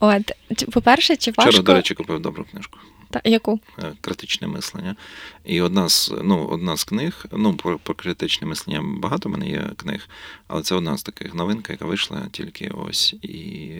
От, 0.00 0.32
по-перше, 0.72 1.16
чи 1.16 1.30
важко... 1.30 1.50
Вчора, 1.50 1.64
до 1.64 1.74
речі, 1.74 1.94
купив 1.94 2.20
добру 2.20 2.44
книжку. 2.50 2.78
Та, 3.10 3.20
яку? 3.24 3.60
Е, 3.78 3.92
критичне 4.00 4.48
мислення. 4.48 4.96
І 5.44 5.60
одна 5.60 5.88
з 5.88 6.14
ну, 6.22 6.46
одна 6.46 6.76
з 6.76 6.84
книг, 6.84 7.26
ну, 7.32 7.54
про, 7.54 7.78
про 7.78 7.94
критичне 7.94 8.46
мислення 8.46 8.82
багато 8.84 9.28
в 9.28 9.32
мене 9.32 9.48
є 9.48 9.70
книг, 9.76 10.08
але 10.48 10.62
це 10.62 10.74
одна 10.74 10.96
з 10.96 11.02
таких 11.02 11.34
новинка, 11.34 11.72
яка 11.72 11.84
вийшла 11.84 12.22
тільки 12.32 12.68
ось. 12.68 13.12
І 13.22 13.70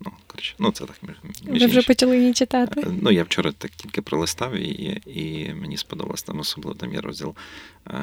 Ну, 0.00 0.12
коротше, 0.26 0.54
ну 0.58 0.72
це 0.72 0.84
так 0.84 0.96
між 1.02 1.16
Ви 1.60 1.66
вже 1.66 1.82
почали 1.82 2.18
її 2.18 2.32
читати? 2.32 2.80
Е, 2.80 2.86
ну, 3.02 3.10
я 3.10 3.22
вчора 3.24 3.52
так 3.52 3.70
тільки 3.70 4.02
пролистав 4.02 4.56
її, 4.56 5.02
і 5.06 5.54
мені 5.54 5.76
сподобалось 5.76 6.22
там 6.22 6.38
особливо 6.40 6.78
там 6.78 6.92
є 6.94 7.00
розділ 7.00 7.34
е, 7.90 8.00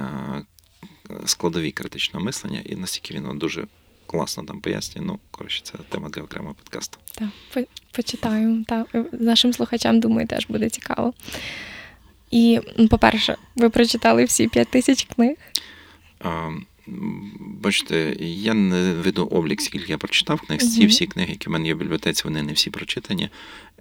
складові 1.25 1.71
критичного 1.71 2.25
мислення, 2.25 2.61
і 2.65 2.75
настільки 2.75 3.13
він 3.13 3.37
дуже 3.37 3.67
класно 4.05 4.43
там 4.43 4.59
пояснює. 4.61 5.05
Ну, 5.05 5.19
коротше, 5.31 5.61
це 5.63 5.73
тема 5.89 6.09
для 6.09 6.21
окремого 6.21 6.53
подкасту. 6.53 6.97
Так, 7.15 7.29
по- 7.53 7.67
почитаю. 7.91 8.65
Так, 8.67 8.87
нашим 9.11 9.53
слухачам, 9.53 9.99
думаю, 9.99 10.27
теж 10.27 10.45
буде 10.49 10.69
цікаво. 10.69 11.13
І, 12.31 12.59
по-перше, 12.89 13.37
ви 13.55 13.69
прочитали 13.69 14.25
всі 14.25 14.47
п'ять 14.47 14.67
тисяч 14.67 15.03
книг? 15.15 15.35
Бачите, 17.37 18.15
я 18.19 18.53
не 18.53 18.93
веду 18.93 19.25
облік, 19.25 19.61
скільки 19.61 19.91
я 19.91 19.97
прочитав 19.97 20.41
книг. 20.41 20.59
Ці 20.59 20.85
всі 20.85 21.05
книги, 21.07 21.31
які 21.31 21.49
в 21.49 21.51
мене 21.51 21.67
є 21.67 21.73
в 21.73 21.77
бібліотеці, 21.77 22.23
вони 22.25 22.43
не 22.43 22.53
всі 22.53 22.69
прочитані, 22.69 23.29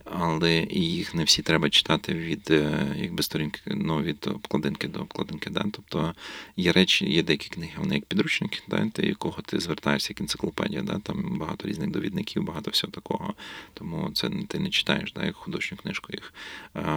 але 0.05 0.67
їх 0.71 1.15
не 1.15 1.25
всі 1.25 1.43
треба 1.43 1.71
читати 1.71 2.15
від 2.15 2.51
е, 2.51 2.97
якби 2.97 3.23
сторінки, 3.23 3.61
ну, 3.67 4.03
від 4.03 4.27
обкладинки 4.27 4.89
до 4.89 5.01
обкладинки. 5.01 5.51
Да? 5.51 5.65
Тобто 5.73 6.15
є 6.57 6.73
речі, 6.73 7.11
є 7.11 7.23
деякі 7.23 7.49
книги, 7.49 7.73
вони 7.77 7.95
як 7.95 8.05
підручники, 8.05 8.59
да? 8.69 8.89
до 8.97 9.03
якого 9.03 9.43
ти 9.43 9.61
звертаєшся 9.61 10.11
як 10.11 10.21
енциклопедія, 10.21 10.83
да? 10.83 10.99
там 10.99 11.39
багато 11.39 11.69
різних 11.69 11.91
довідників, 11.91 12.43
багато 12.43 12.71
всього 12.71 12.91
такого. 12.91 13.35
Тому 13.75 14.11
це 14.15 14.31
ти 14.49 14.59
не 14.59 14.71
читаєш, 14.71 15.13
да? 15.13 15.25
як 15.25 15.37
художню 15.37 15.79
книжку 15.79 16.13
їх. 16.13 16.35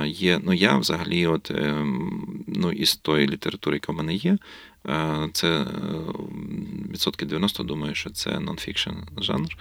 Є, 0.05 0.39
ну 0.43 0.53
Я 0.53 0.77
взагалі, 0.77 1.27
от, 1.27 1.51
ем, 1.51 2.43
ну, 2.47 2.71
із 2.71 2.95
тої 2.95 3.27
літератури, 3.27 3.75
яка 3.75 3.91
в 3.91 3.95
мене 3.95 4.15
є. 4.15 4.37
Е, 4.89 5.29
це 5.33 5.65
відсотки 6.91 7.25
90 7.25 7.63
думаю, 7.63 7.95
що 7.95 8.09
це 8.09 8.39
нонфікшн 8.39 8.89
жанр. 9.17 9.57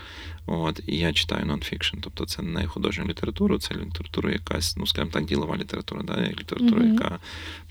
От, 0.47 0.81
І 0.87 0.99
я 0.99 1.13
читаю 1.13 1.47
нонфікшн, 1.47 1.97
тобто 2.01 2.27
це 2.27 2.43
не 2.43 2.67
художню 2.67 3.05
літературу, 3.05 3.59
це 3.59 3.75
література 3.75 4.33
якась, 4.33 4.77
ну, 4.77 4.87
скажімо 4.87 5.11
так, 5.13 5.25
ділова 5.25 5.57
література, 5.57 6.03
да? 6.03 6.17
література, 6.17 6.83
mm-hmm. 6.83 6.93
яка 6.93 7.19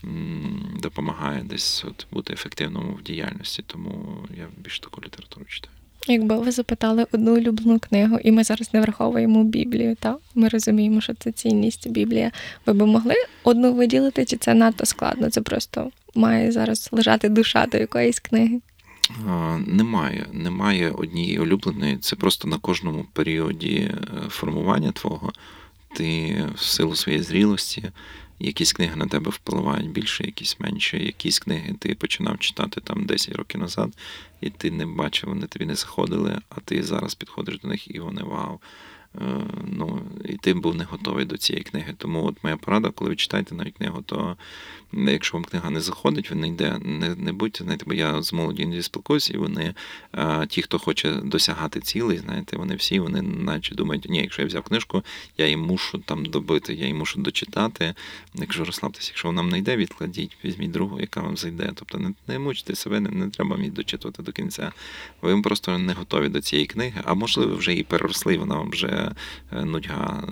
м, 0.03 0.77
допомагає 0.81 1.43
десь 1.43 1.85
от, 1.87 2.07
бути 2.11 2.33
ефективному 2.33 2.93
в 2.93 3.03
діяльності. 3.03 3.63
Тому 3.67 4.17
я 4.37 4.47
більше 4.57 4.81
таку 4.81 5.01
літературу 5.01 5.45
читаю. 5.45 5.73
Якби 6.07 6.39
ви 6.39 6.51
запитали 6.51 7.05
одну 7.11 7.35
улюблену 7.35 7.79
книгу, 7.79 8.19
і 8.23 8.31
ми 8.31 8.43
зараз 8.43 8.73
не 8.73 8.81
враховуємо 8.81 9.43
Біблію, 9.43 9.95
так? 9.95 10.17
ми 10.35 10.47
розуміємо, 10.47 11.01
що 11.01 11.13
це 11.13 11.31
цінність 11.31 11.89
Біблія. 11.89 12.31
Ви 12.65 12.73
б 12.73 12.81
могли 12.81 13.15
одну 13.43 13.73
виділити, 13.73 14.25
чи 14.25 14.37
це 14.37 14.53
надто 14.53 14.85
складно? 14.85 15.29
Це 15.29 15.41
просто 15.41 15.91
має 16.15 16.51
зараз 16.51 16.89
лежати 16.91 17.29
душа 17.29 17.65
до 17.65 17.77
якоїсь 17.77 18.19
книги? 18.19 18.61
Немає, 19.67 20.25
немає 20.31 20.91
однієї 20.91 21.39
улюбленої. 21.39 21.97
Це 21.97 22.15
просто 22.15 22.47
на 22.47 22.57
кожному 22.57 23.05
періоді 23.13 23.75
е, 23.75 23.99
формування 24.29 24.91
твого. 24.91 25.33
Ти 25.95 26.37
в 26.55 26.59
силу 26.59 26.95
своєї 26.95 27.23
зрілості 27.23 27.91
Якісь 28.39 28.73
книги 28.73 28.95
на 28.95 29.07
тебе 29.07 29.31
впливають 29.31 29.91
більше, 29.91 30.23
якісь 30.23 30.59
менше. 30.59 30.97
Якісь 30.97 31.39
книги 31.39 31.75
ти 31.79 31.95
починав 31.95 32.39
читати 32.39 32.81
там 32.81 33.05
10 33.05 33.35
років 33.35 33.61
назад, 33.61 33.93
і 34.41 34.49
ти 34.49 34.71
не 34.71 34.85
бачив, 34.85 35.29
вони 35.29 35.47
тобі 35.47 35.65
не 35.65 35.75
заходили, 35.75 36.39
а 36.49 36.59
ти 36.59 36.83
зараз 36.83 37.15
підходиш 37.15 37.59
до 37.59 37.67
них 37.67 37.95
і 37.95 37.99
вони 37.99 38.23
вау. 38.23 38.59
Е, 39.21 39.43
ну, 39.67 40.01
і 40.25 40.37
ти 40.37 40.53
був 40.53 40.75
не 40.75 40.83
готовий 40.83 41.25
до 41.25 41.37
цієї 41.37 41.63
книги. 41.63 41.93
Тому 41.97 42.25
от 42.25 42.43
моя 42.43 42.57
порада, 42.57 42.89
коли 42.89 43.09
ви 43.09 43.15
читаєте 43.15 43.55
навіть 43.55 43.77
книгу, 43.77 44.01
то 44.01 44.37
якщо 44.93 45.37
вам 45.37 45.45
книга 45.45 45.69
не 45.69 45.81
заходить, 45.81 46.29
ви 46.29 46.35
не 46.35 46.47
йде, 46.47 46.77
не 46.81 47.15
не 47.15 47.33
будьте, 47.33 47.63
знаєте, 47.63 47.85
бо 47.87 47.93
я 47.93 48.21
з 48.21 48.33
молоді 48.33 48.65
не 48.65 48.83
спілкуюся, 48.83 49.33
і 49.33 49.37
вони, 49.37 49.73
а, 50.11 50.45
ті, 50.45 50.61
хто 50.61 50.79
хоче 50.79 51.11
досягати 51.11 51.79
цілей, 51.79 52.17
знаєте, 52.17 52.57
вони 52.57 52.75
всі 52.75 52.99
вони 52.99 53.21
наче 53.21 53.75
думають, 53.75 54.09
ні, 54.09 54.21
якщо 54.21 54.41
я 54.41 54.47
взяв 54.47 54.63
книжку, 54.63 55.03
я 55.37 55.45
її 55.45 55.57
мушу 55.57 55.97
там 55.97 56.25
добити, 56.25 56.73
я 56.73 56.81
її 56.81 56.93
мушу 56.93 57.21
дочитати. 57.21 57.93
Якщо 58.35 58.65
розслабтеся, 58.65 59.09
якщо 59.11 59.27
вона 59.27 59.43
не 59.43 59.59
йде, 59.59 59.75
відкладіть, 59.75 60.37
візьміть 60.45 60.71
другу, 60.71 60.99
яка 60.99 61.21
вам 61.21 61.37
зайде. 61.37 61.71
Тобто 61.75 61.97
не, 61.97 62.13
не 62.27 62.39
мучте 62.39 62.75
себе, 62.75 62.99
не, 62.99 63.09
не 63.09 63.29
треба 63.29 63.55
мені 63.55 63.69
дочитувати 63.69 64.23
до 64.23 64.31
кінця. 64.31 64.71
Ви 65.21 65.41
просто 65.41 65.77
не 65.77 65.93
готові 65.93 66.29
до 66.29 66.41
цієї 66.41 66.67
книги, 66.67 67.01
а 67.05 67.13
можливо, 67.13 67.55
вже 67.55 67.71
її 67.71 67.83
переросли, 67.83 68.37
вона 68.37 68.55
вам 68.55 68.69
вже 68.69 68.87
е, 68.87 69.02
нудьга 69.51 70.23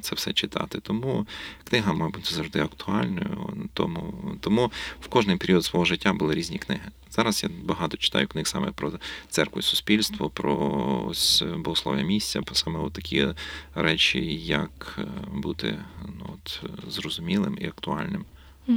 це 0.00 0.14
все 0.14 0.32
читати. 0.32 0.78
Тому 0.82 1.26
книга, 1.64 1.92
мабуть, 1.92 2.32
завжди 2.32 2.60
актуальною. 2.60 3.68
Тому 3.74 4.14
тому 4.40 4.72
в 5.00 5.08
кожний 5.08 5.36
період 5.36 5.64
свого 5.64 5.84
життя 5.84 6.12
були 6.12 6.34
різні 6.34 6.58
книги. 6.58 6.90
Зараз 7.10 7.42
я 7.42 7.50
багато 7.62 7.96
читаю 7.96 8.28
книг 8.28 8.46
саме 8.46 8.70
про 8.70 8.92
церкву 9.28 9.60
і 9.60 9.62
суспільство, 9.62 10.30
про 10.30 11.04
ось 11.08 11.44
богослов'я 11.56 12.04
місця, 12.04 12.42
про 12.42 12.54
саме 12.54 12.90
такі 12.90 13.26
речі, 13.74 14.18
як 14.44 14.98
е, 14.98 15.04
бути 15.34 15.78
ну, 16.06 16.26
от, 16.34 16.62
зрозумілим 16.88 17.58
і 17.60 17.66
актуальним. 17.66 18.24
У 18.68 18.72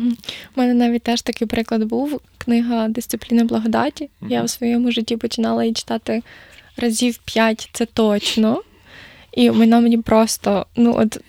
мене 0.56 0.74
навіть 0.74 1.04
теж 1.04 1.22
такий 1.22 1.48
приклад 1.48 1.84
був. 1.84 2.22
Книга 2.38 2.88
Дисципліна 2.88 3.44
благодаті. 3.44 4.10
Угу. 4.22 4.32
Я 4.32 4.44
в 4.44 4.50
своєму 4.50 4.92
житті 4.92 5.18
починала 5.18 5.64
її 5.64 5.74
читати 5.74 6.22
разів 6.78 7.18
п'ять, 7.18 7.70
це 7.74 7.86
точно. 7.86 8.62
І 9.34 9.50
вона 9.50 9.80
мені 9.80 9.98
просто, 9.98 10.66
ну 10.76 10.96
от 10.98 11.20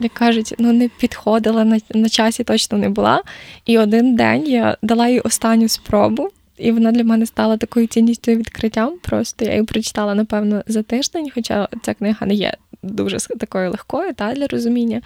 як 0.00 0.12
кажуть, 0.12 0.54
ну 0.58 0.72
не 0.72 0.88
підходила 0.88 1.64
на, 1.64 1.80
на 1.94 2.08
часі, 2.08 2.44
точно 2.44 2.78
не 2.78 2.88
була. 2.88 3.22
І 3.66 3.78
один 3.78 4.16
день 4.16 4.46
я 4.46 4.76
дала 4.82 5.08
їй 5.08 5.20
останню 5.20 5.68
спробу, 5.68 6.28
і 6.58 6.72
вона 6.72 6.92
для 6.92 7.04
мене 7.04 7.26
стала 7.26 7.56
такою 7.56 7.86
цінністю 7.86 8.30
і 8.30 8.36
відкриттям. 8.36 8.92
Просто 9.02 9.44
я 9.44 9.50
її 9.50 9.64
прочитала, 9.64 10.14
напевно, 10.14 10.62
за 10.66 10.82
тиждень, 10.82 11.30
хоча 11.34 11.68
ця 11.82 11.94
книга 11.94 12.26
не 12.26 12.34
є 12.34 12.56
дуже 12.82 13.18
такою 13.18 13.70
легкою 13.70 14.14
та, 14.14 14.32
для 14.32 14.46
розуміння. 14.46 15.02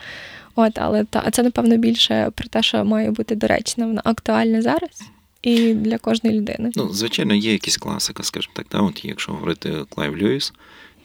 От, 0.55 0.79
але 0.79 1.05
та, 1.05 1.31
це, 1.31 1.43
напевно, 1.43 1.77
більше 1.77 2.31
про 2.35 2.49
те, 2.49 2.63
що 2.63 2.85
має 2.85 3.11
бути 3.11 3.35
доречна, 3.35 3.87
вона 3.87 4.03
актуальна 4.05 4.63
зараз. 4.63 5.03
І 5.43 5.75
для 5.75 5.99
кожної 5.99 6.37
людини. 6.37 6.73
Ну, 6.75 6.89
звичайно, 6.89 7.35
є 7.35 7.53
якісь 7.53 7.77
класика, 7.77 8.23
скажімо 8.23 8.53
так. 8.57 8.67
Та, 8.69 8.81
от 8.81 9.05
Якщо 9.05 9.33
говорити 9.33 9.75
Клайв 9.95 10.17
Льюіс, 10.17 10.53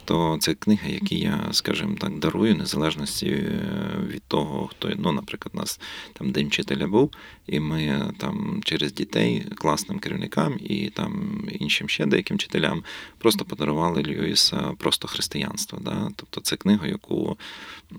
то 0.05 0.37
це 0.39 0.53
книга, 0.53 0.87
які 0.87 1.19
я, 1.19 1.47
скажімо 1.51 1.95
так, 1.99 2.19
дарую, 2.19 2.55
незалежності 2.55 3.27
е, 3.27 3.61
від 4.07 4.23
того, 4.23 4.67
хто 4.67 4.89
ну, 4.97 5.11
наприклад, 5.11 5.51
у 5.55 5.57
нас 5.57 5.79
там 6.13 6.31
день 6.31 6.47
вчителя 6.47 6.87
був, 6.87 7.11
і 7.47 7.59
ми 7.59 8.11
там 8.17 8.61
через 8.63 8.93
дітей, 8.93 9.45
класним 9.55 9.99
керівникам 9.99 10.57
і 10.59 10.89
там 10.89 11.43
іншим 11.51 11.89
ще 11.89 12.05
деяким 12.05 12.37
вчителям 12.37 12.83
просто 13.17 13.45
подарували 13.45 14.03
Льюіса 14.03 14.71
просто 14.77 15.07
християнство. 15.07 15.79
Да? 15.81 16.09
Тобто 16.15 16.41
це 16.41 16.55
книга, 16.55 16.87
яку 16.87 17.37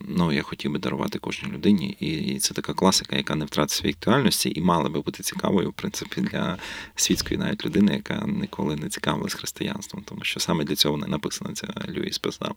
ну, 0.08 0.32
я 0.32 0.42
хотів 0.42 0.72
би 0.72 0.78
дарувати 0.78 1.18
кожній 1.18 1.52
людині. 1.52 1.96
І 2.00 2.38
це 2.38 2.54
така 2.54 2.74
класика, 2.74 3.16
яка 3.16 3.34
не 3.34 3.44
втратить 3.44 3.76
своєї 3.76 3.94
актуальності 3.94 4.52
і 4.56 4.60
мала 4.60 4.88
би 4.88 5.00
бути 5.00 5.22
цікавою, 5.22 5.70
в 5.70 5.72
принципі, 5.72 6.20
для 6.20 6.58
світської 6.94 7.38
навіть 7.38 7.66
людини, 7.66 7.92
яка 7.92 8.26
ніколи 8.26 8.76
не 8.76 8.88
цікавилась 8.88 9.34
християнством, 9.34 10.02
тому 10.04 10.24
що 10.24 10.40
саме 10.40 10.64
для 10.64 10.74
цього 10.74 10.96
не 10.96 11.06
написана 11.06 11.54
ця 11.54 11.66
Льюіс 11.94 12.18
писав. 12.18 12.56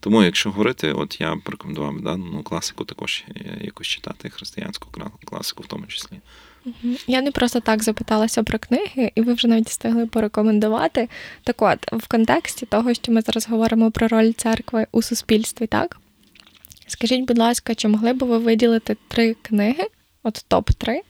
Тому, 0.00 0.22
якщо 0.22 0.50
говорити, 0.50 0.92
от 0.92 1.20
я 1.20 1.34
б 1.34 1.40
рекомендував 1.46 2.00
да, 2.00 2.16
ну, 2.16 2.42
класику 2.42 2.84
також 2.84 3.24
якось 3.60 3.86
читати, 3.86 4.30
християнську 4.30 4.88
класику 5.24 5.62
в 5.62 5.66
тому 5.66 5.86
числі. 5.86 6.20
Я 7.06 7.22
не 7.22 7.30
просто 7.30 7.60
так 7.60 7.82
запиталася 7.82 8.42
про 8.42 8.58
книги, 8.58 9.12
і 9.14 9.20
ви 9.20 9.32
вже 9.32 9.48
навіть 9.48 9.68
встигли 9.68 10.06
порекомендувати. 10.06 11.08
Так 11.42 11.62
от, 11.62 11.92
в 11.92 12.08
контексті 12.08 12.66
того, 12.66 12.94
що 12.94 13.12
ми 13.12 13.20
зараз 13.20 13.48
говоримо 13.48 13.90
про 13.90 14.08
роль 14.08 14.32
церкви 14.32 14.86
у 14.92 15.02
суспільстві, 15.02 15.66
так? 15.66 15.98
Скажіть, 16.86 17.26
будь 17.26 17.38
ласка, 17.38 17.74
чи 17.74 17.88
могли 17.88 18.12
б 18.12 18.22
ви 18.22 18.38
виділити 18.38 18.96
три 19.08 19.34
книги, 19.42 19.84
от 20.22 20.44
топ-3, 20.48 21.00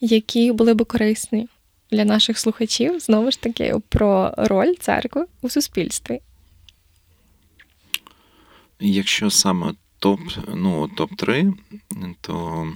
які 0.00 0.52
були 0.52 0.74
б 0.74 0.84
корисні 0.84 1.48
для 1.90 2.04
наших 2.04 2.38
слухачів, 2.38 3.00
знову 3.00 3.30
ж 3.30 3.40
таки, 3.40 3.74
про 3.88 4.34
роль 4.36 4.74
церкви 4.80 5.26
у 5.42 5.48
суспільстві? 5.48 6.20
Якщо 8.80 9.30
саме 9.30 9.74
топ, 9.98 10.20
ну, 10.54 10.86
топ-3, 10.96 11.52
то 12.20 12.66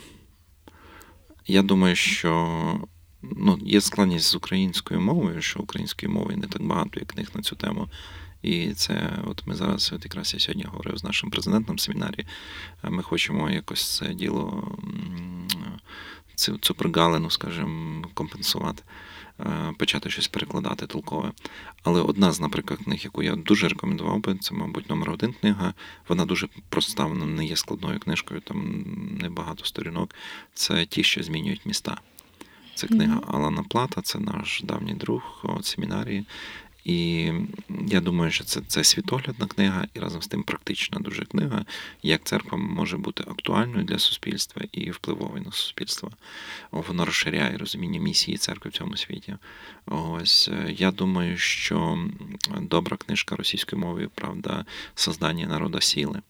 я 1.46 1.62
думаю, 1.62 1.96
що 1.96 2.80
ну, 3.22 3.58
є 3.62 3.80
складність 3.80 4.26
з 4.26 4.34
українською 4.34 5.00
мовою, 5.00 5.42
що 5.42 5.60
української 5.60 6.12
мови 6.12 6.36
не 6.36 6.46
так 6.46 6.62
багато, 6.62 7.00
як 7.00 7.08
книг 7.08 7.30
на 7.34 7.42
цю 7.42 7.56
тему. 7.56 7.88
І 8.42 8.72
це, 8.72 9.18
от 9.26 9.46
ми 9.46 9.54
зараз, 9.54 9.92
от 9.94 10.04
якраз 10.04 10.34
я 10.34 10.40
сьогодні 10.40 10.64
говорив 10.64 10.98
з 10.98 11.04
нашим 11.04 11.30
президентом 11.30 11.78
семінарі, 11.78 12.26
ми 12.82 13.02
хочемо 13.02 13.50
якось 13.50 13.96
це 13.96 14.14
діло, 14.14 14.76
цю, 16.34 16.58
цю 16.58 16.74
пригалину, 16.74 17.30
скажімо, 17.30 18.06
компенсувати. 18.14 18.82
Е, 19.40 19.72
почати 19.78 20.10
щось 20.10 20.28
перекладати 20.28 20.86
толкове. 20.86 21.32
Але 21.82 22.00
одна 22.00 22.32
з, 22.32 22.40
наприклад, 22.40 22.80
книг, 22.84 23.00
яку 23.04 23.22
я 23.22 23.36
дуже 23.36 23.68
рекомендував 23.68 24.20
би, 24.20 24.34
це, 24.34 24.54
мабуть, 24.54 24.90
номер 24.90 25.10
один 25.10 25.32
книга. 25.32 25.74
Вона 26.08 26.24
дуже 26.24 26.48
проста, 26.68 27.04
вона 27.04 27.26
не 27.26 27.44
є 27.44 27.56
складною 27.56 27.98
книжкою, 27.98 28.40
там 28.40 28.84
небагато 29.20 29.64
сторінок. 29.64 30.14
Це 30.54 30.86
ті, 30.86 31.04
що 31.04 31.22
змінюють 31.22 31.66
міста. 31.66 32.00
Це 32.74 32.86
книга 32.86 33.20
Алана 33.26 33.62
Плата, 33.62 34.02
це 34.02 34.18
наш 34.18 34.62
давній 34.64 34.94
друг 34.94 35.40
от 35.42 35.64
семінарії. 35.64 36.26
І 36.84 37.30
я 37.86 38.00
думаю, 38.00 38.30
що 38.30 38.44
це 38.44 38.60
це 38.66 38.84
світоглядна 38.84 39.46
книга 39.46 39.86
і 39.94 39.98
разом 39.98 40.22
з 40.22 40.26
тим 40.26 40.42
практична 40.42 41.00
дуже 41.00 41.24
книга, 41.24 41.64
як 42.02 42.24
церква 42.24 42.58
може 42.58 42.96
бути 42.96 43.24
актуальною 43.30 43.84
для 43.84 43.98
суспільства 43.98 44.62
і 44.72 44.90
впливовою 44.90 45.42
на 45.42 45.52
суспільство. 45.52 46.10
Вона 46.70 47.04
розширяє 47.04 47.56
розуміння 47.56 48.00
місії 48.00 48.36
церкви 48.36 48.70
в 48.70 48.74
цьому 48.74 48.96
світі. 48.96 49.36
Ось 49.86 50.48
е, 50.52 50.74
я 50.78 50.90
думаю, 50.90 51.36
що 51.36 52.08
добра 52.60 52.96
книжка 52.96 53.36
російською 53.36 53.82
мовою, 53.82 54.10
правда, 54.14 54.64
создання 54.94 55.46
народа 55.46 55.80
сіли. 55.80 56.20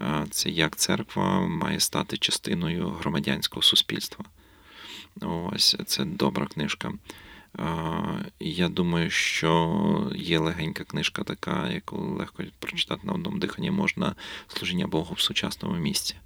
Е, 0.00 0.26
це 0.30 0.50
як 0.50 0.76
церква 0.76 1.40
має 1.40 1.80
стати 1.80 2.16
частиною 2.16 2.88
громадянського 2.88 3.62
суспільства. 3.62 4.24
Ось 5.20 5.76
це 5.86 6.04
добра 6.04 6.46
книжка. 6.46 6.92
Я 8.40 8.68
думаю, 8.68 9.10
що 9.10 10.12
є 10.14 10.38
легенька 10.38 10.84
книжка 10.84 11.24
така, 11.24 11.70
яку 11.70 11.96
легко 11.96 12.42
прочитати 12.58 13.06
на 13.06 13.12
одному 13.12 13.38
диханні 13.38 13.70
можна 13.70 14.14
служіння 14.48 14.86
Богу 14.86 15.14
в 15.14 15.20
сучасному 15.20 15.74
місці. 15.74 16.16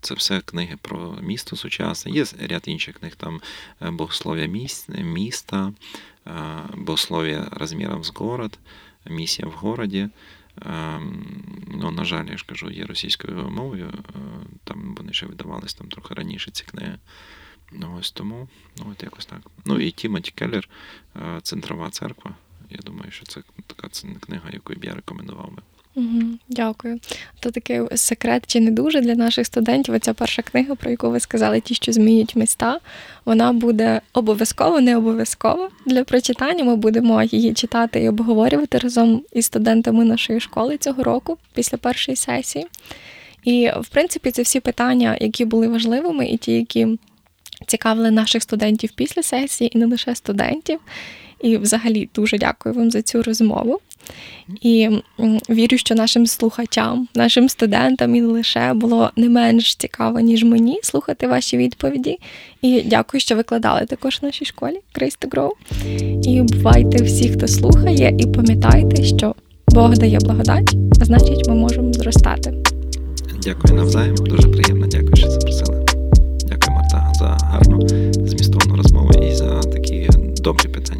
Це 0.00 0.14
все 0.14 0.40
книги 0.40 0.76
про 0.82 1.16
місто 1.22 1.56
сучасне. 1.56 2.12
Є 2.12 2.24
ряд 2.40 2.62
інших 2.66 2.98
книг, 2.98 3.16
там 3.16 3.40
е, 3.82 3.90
богослов'я 3.90 4.46
міста, 5.02 5.72
богослов'я 6.74 7.48
розміром 7.52 8.04
з 8.04 8.12
город, 8.14 8.58
місія 9.06 9.48
в 9.48 9.52
городі. 9.52 10.08
Ну, 11.66 11.90
На 11.90 12.04
жаль, 12.04 12.26
я 12.26 12.36
ж 12.36 12.44
кажу, 12.46 12.70
є 12.70 12.84
російською 12.84 13.50
мовою, 13.50 13.88
е, 13.88 14.12
там 14.64 14.94
вони 14.94 15.12
ще 15.12 15.26
видавались 15.26 15.74
там 15.74 15.88
трохи 15.88 16.14
раніше 16.14 16.50
ці 16.50 16.64
книги. 16.64 16.98
Ось 17.98 18.12
тому, 18.12 18.48
ну 18.78 18.86
от 18.92 19.02
якось 19.02 19.26
так. 19.26 19.40
Ну 19.64 19.80
і 19.80 19.90
Тімоті 19.90 20.32
Келлер, 20.34 20.68
е, 21.16 21.40
Центрова 21.42 21.90
церква. 21.90 22.34
Я 22.70 22.78
думаю, 22.84 23.10
що 23.10 23.26
це 23.26 23.42
така 23.66 23.88
книга, 24.20 24.50
яку 24.52 24.74
б 24.74 24.84
я 24.84 24.94
рекомендував 24.94 25.52
би. 25.56 25.62
Угу, 25.94 26.22
Дякую. 26.48 27.00
То 27.40 27.50
такий 27.50 27.80
секрет 27.94 28.44
чи 28.46 28.60
не 28.60 28.70
дуже 28.70 29.00
для 29.00 29.14
наших 29.14 29.46
студентів. 29.46 29.94
Оця 29.94 30.14
перша 30.14 30.42
книга, 30.42 30.74
про 30.74 30.90
яку 30.90 31.10
ви 31.10 31.20
сказали, 31.20 31.60
ті, 31.60 31.74
що 31.74 31.92
змінюють 31.92 32.36
міста, 32.36 32.80
вона 33.24 33.52
буде 33.52 34.00
обов'язково, 34.12 34.80
не 34.80 34.96
обов'язково 34.96 35.70
для 35.86 36.04
прочитання. 36.04 36.64
Ми 36.64 36.76
будемо 36.76 37.22
її 37.22 37.54
читати 37.54 38.02
і 38.02 38.08
обговорювати 38.08 38.78
разом 38.78 39.22
із 39.32 39.46
студентами 39.46 40.04
нашої 40.04 40.40
школи 40.40 40.78
цього 40.78 41.02
року 41.02 41.38
після 41.54 41.78
першої 41.78 42.16
сесії. 42.16 42.66
І, 43.44 43.70
в 43.80 43.88
принципі, 43.88 44.30
це 44.30 44.42
всі 44.42 44.60
питання, 44.60 45.18
які 45.20 45.44
були 45.44 45.68
важливими, 45.68 46.26
і 46.26 46.36
ті, 46.36 46.52
які 46.52 46.98
цікавили 47.66 48.10
наших 48.10 48.42
студентів 48.42 48.90
після 48.94 49.22
сесії, 49.22 49.76
і 49.76 49.78
не 49.78 49.86
лише 49.86 50.14
студентів. 50.14 50.80
І, 51.40 51.56
взагалі, 51.56 52.08
дуже 52.14 52.38
дякую 52.38 52.74
вам 52.74 52.90
за 52.90 53.02
цю 53.02 53.22
розмову. 53.22 53.80
І 54.62 54.88
вірю, 55.50 55.78
що 55.78 55.94
нашим 55.94 56.26
слухачам, 56.26 57.08
нашим 57.14 57.48
студентам 57.48 58.14
і 58.14 58.22
лише 58.22 58.72
було 58.74 59.10
не 59.16 59.28
менш 59.28 59.74
цікаво, 59.74 60.20
ніж 60.20 60.44
мені 60.44 60.80
слухати 60.82 61.26
ваші 61.26 61.56
відповіді. 61.56 62.18
І 62.62 62.82
дякую, 62.86 63.20
що 63.20 63.36
викладали 63.36 63.86
також 63.86 64.18
в 64.22 64.24
нашій 64.24 64.44
школі 64.44 64.76
to 64.94 65.28
Grow. 65.28 65.50
І 66.28 66.42
бувайте 66.42 67.04
всі, 67.04 67.28
хто 67.28 67.48
слухає, 67.48 68.16
і 68.18 68.26
пам'ятайте, 68.26 69.04
що 69.04 69.34
Бог 69.68 69.98
дає 69.98 70.18
благодать, 70.18 70.74
а 71.00 71.04
значить, 71.04 71.48
ми 71.48 71.54
можемо 71.54 71.92
зростати. 71.92 72.54
Дякую 73.42 73.74
навзаєм. 73.74 74.14
Дуже 74.14 74.48
приємно. 74.48 74.86
Дякую, 74.86 75.16
що 75.16 75.30
запросили 75.30 75.79
гарно 77.60 77.88
змістовну 78.26 78.76
розмову 78.76 79.10
і 79.22 79.34
за 79.34 79.60
такі 79.60 80.08
добрі 80.40 80.68
питання. 80.68 80.99